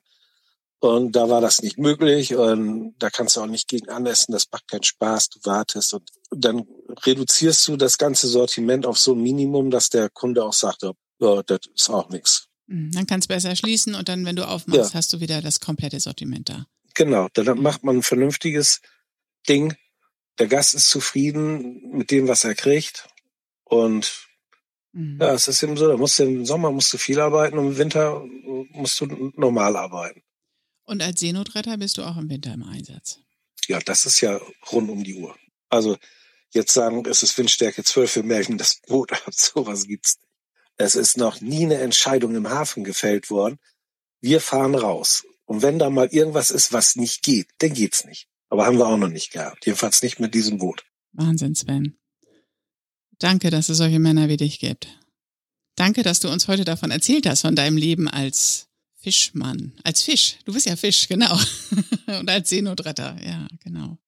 Und 0.81 1.13
da 1.13 1.29
war 1.29 1.41
das 1.41 1.63
nicht 1.63 1.79
möglich 1.79 2.35
und 2.35 2.95
da 2.99 3.09
kannst 3.11 3.37
du 3.37 3.41
auch 3.41 3.47
nicht 3.47 3.69
gegen 3.69 3.89
anessen, 3.89 4.33
das 4.33 4.47
macht 4.51 4.67
keinen 4.69 4.83
Spaß, 4.83 5.29
du 5.29 5.39
wartest 5.45 5.95
und 5.95 6.09
dann 6.31 6.65
reduzierst 7.05 7.67
du 7.69 7.77
das 7.77 7.99
ganze 7.99 8.27
Sortiment 8.27 8.85
auf 8.85 8.99
so 8.99 9.13
ein 9.13 9.23
Minimum, 9.23 9.71
dass 9.71 9.91
der 9.91 10.09
Kunde 10.09 10.45
auch 10.45 10.53
sagt, 10.53 10.83
ja, 10.83 11.43
das 11.43 11.61
ist 11.75 11.89
auch 11.89 12.09
nichts. 12.11 12.49
Hm, 12.69 12.91
dann 12.93 13.07
kannst 13.07 13.29
du 13.29 13.35
besser 13.35 13.55
schließen 13.55 13.95
und 13.95 14.09
dann, 14.09 14.25
wenn 14.25 14.37
du 14.37 14.47
aufmachst, 14.47 14.93
ja. 14.93 14.95
hast 14.95 15.13
du 15.13 15.21
wieder 15.21 15.41
das 15.41 15.61
komplette 15.61 16.01
Sortiment 16.01 16.49
da. 16.49 16.67
Genau, 16.95 17.29
dann 17.33 17.61
macht 17.61 17.85
man 17.85 17.99
ein 17.99 18.03
vernünftiges 18.03 18.81
Ding, 19.49 19.77
der 20.39 20.47
Gast 20.47 20.75
ist 20.75 20.89
zufrieden 20.89 21.97
mit 21.97 22.11
dem, 22.11 22.29
was 22.29 22.45
er 22.45 22.55
kriegt. 22.55 23.09
Und 23.65 24.29
mhm. 24.93 25.19
ja, 25.21 25.33
es 25.33 25.49
ist 25.49 25.63
eben 25.63 25.77
so, 25.77 25.89
da 25.89 25.97
musst 25.97 26.19
du 26.19 26.25
im 26.25 26.47
Sommer 26.47 26.71
musst 26.71 26.93
du 26.93 26.99
viel 26.99 27.21
arbeiten 27.21 27.59
und 27.59 27.69
im 27.69 27.79
Winter 27.79 28.25
musst 28.71 29.01
du 29.01 29.33
normal 29.37 29.77
arbeiten. 29.77 30.23
Und 30.85 31.03
als 31.03 31.21
Seenotretter 31.21 31.77
bist 31.77 31.99
du 31.99 32.03
auch 32.03 32.17
im 32.17 32.31
Winter 32.31 32.55
im 32.55 32.63
Einsatz? 32.63 33.21
Ja, 33.67 33.79
das 33.81 34.07
ist 34.07 34.21
ja 34.21 34.41
rund 34.73 34.89
um 34.89 35.05
die 35.05 35.15
Uhr. 35.15 35.37
Also 35.69 35.99
jetzt 36.51 36.73
sagen, 36.73 37.05
es 37.07 37.23
ist 37.23 37.37
Windstärke 37.37 37.85
12, 37.85 38.17
wir 38.17 38.23
melden 38.23 38.57
das 38.57 38.81
Boot 38.87 39.13
ab, 39.27 39.33
sowas 39.33 39.87
gibt's 39.87 40.19
nicht. 40.19 40.29
Es 40.81 40.95
ist 40.95 41.17
noch 41.17 41.41
nie 41.41 41.65
eine 41.65 41.79
Entscheidung 41.79 42.37
im 42.37 42.49
Hafen 42.49 42.85
gefällt 42.85 43.31
worden. 43.31 43.59
Wir 44.21 44.41
fahren 44.41 44.77
raus. 44.77 45.27
Und 45.45 45.63
wenn 45.63 45.79
da 45.79 45.91
mal 45.91 46.07
irgendwas 46.07 46.51
ist, 46.51 46.73
was 46.73 46.95
nicht 46.95 47.23
geht, 47.23 47.49
dann 47.59 47.75
geht's 47.75 48.05
nicht. 48.05 48.29
Aber 48.49 48.67
haben 48.67 48.79
wir 48.79 48.87
auch 48.87 48.97
noch 48.97 49.09
nicht 49.09 49.33
gehabt. 49.33 49.67
Jedenfalls 49.67 50.03
nicht 50.03 50.21
mit 50.21 50.35
diesem 50.35 50.59
Boot. 50.59 50.85
Wahnsinn, 51.13 51.55
Sven. 51.55 51.99
Danke, 53.19 53.51
dass 53.51 53.69
es 53.69 53.79
solche 53.79 53.99
Männer 53.99 54.29
wie 54.29 54.37
dich 54.37 54.59
gibt. 54.59 54.89
Danke, 55.75 56.03
dass 56.03 56.21
du 56.21 56.29
uns 56.29 56.49
heute 56.49 56.65
davon 56.65 56.91
erzählt 56.91 57.27
hast, 57.27 57.43
von 57.43 57.55
deinem 57.55 57.77
Leben 57.77 58.09
als 58.09 58.69
Fischmann. 58.97 59.75
Als 59.85 60.03
Fisch. 60.03 60.37
Du 60.45 60.53
bist 60.53 60.67
ja 60.67 60.77
Fisch, 60.77 61.09
genau. 61.09 61.39
Und 62.19 62.29
als 62.31 62.49
Seenotretter. 62.49 63.17
Ja, 63.25 63.47
genau. 63.63 63.99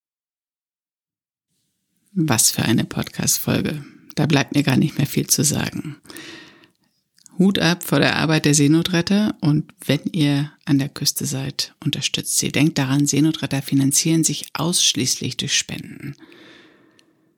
Was 2.12 2.50
für 2.50 2.62
eine 2.62 2.84
Podcast-Folge. 2.84 3.84
Da 4.16 4.26
bleibt 4.26 4.54
mir 4.54 4.62
gar 4.62 4.76
nicht 4.76 4.98
mehr 4.98 5.06
viel 5.06 5.28
zu 5.28 5.44
sagen. 5.44 6.00
Hut 7.40 7.58
ab 7.58 7.82
vor 7.82 8.00
der 8.00 8.16
Arbeit 8.16 8.44
der 8.44 8.54
Seenotretter 8.54 9.34
und 9.40 9.72
wenn 9.86 10.00
ihr 10.12 10.52
an 10.66 10.78
der 10.78 10.90
Küste 10.90 11.24
seid, 11.24 11.74
unterstützt 11.82 12.36
sie. 12.36 12.52
Denkt 12.52 12.76
daran, 12.76 13.06
Seenotretter 13.06 13.62
finanzieren 13.62 14.24
sich 14.24 14.50
ausschließlich 14.52 15.38
durch 15.38 15.56
Spenden. 15.56 16.16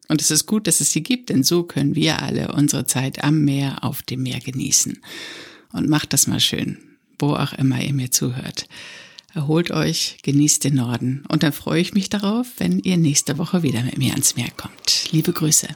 Und 0.08 0.20
es 0.20 0.32
ist 0.32 0.46
gut, 0.46 0.66
dass 0.66 0.80
es 0.80 0.90
sie 0.90 1.04
gibt, 1.04 1.30
denn 1.30 1.44
so 1.44 1.62
können 1.62 1.94
wir 1.94 2.20
alle 2.20 2.52
unsere 2.52 2.84
Zeit 2.84 3.22
am 3.22 3.44
Meer, 3.44 3.84
auf 3.84 4.02
dem 4.02 4.24
Meer 4.24 4.40
genießen. 4.40 5.00
Und 5.72 5.88
macht 5.88 6.12
das 6.12 6.26
mal 6.26 6.40
schön, 6.40 6.78
wo 7.20 7.34
auch 7.34 7.52
immer 7.52 7.80
ihr 7.80 7.94
mir 7.94 8.10
zuhört. 8.10 8.66
Erholt 9.34 9.70
euch, 9.70 10.18
genießt 10.24 10.64
den 10.64 10.74
Norden 10.74 11.22
und 11.28 11.44
dann 11.44 11.52
freue 11.52 11.80
ich 11.80 11.94
mich 11.94 12.10
darauf, 12.10 12.48
wenn 12.58 12.80
ihr 12.80 12.96
nächste 12.96 13.38
Woche 13.38 13.62
wieder 13.62 13.84
mit 13.84 13.98
mir 13.98 14.10
ans 14.14 14.34
Meer 14.34 14.50
kommt. 14.56 15.12
Liebe 15.12 15.32
Grüße. 15.32 15.68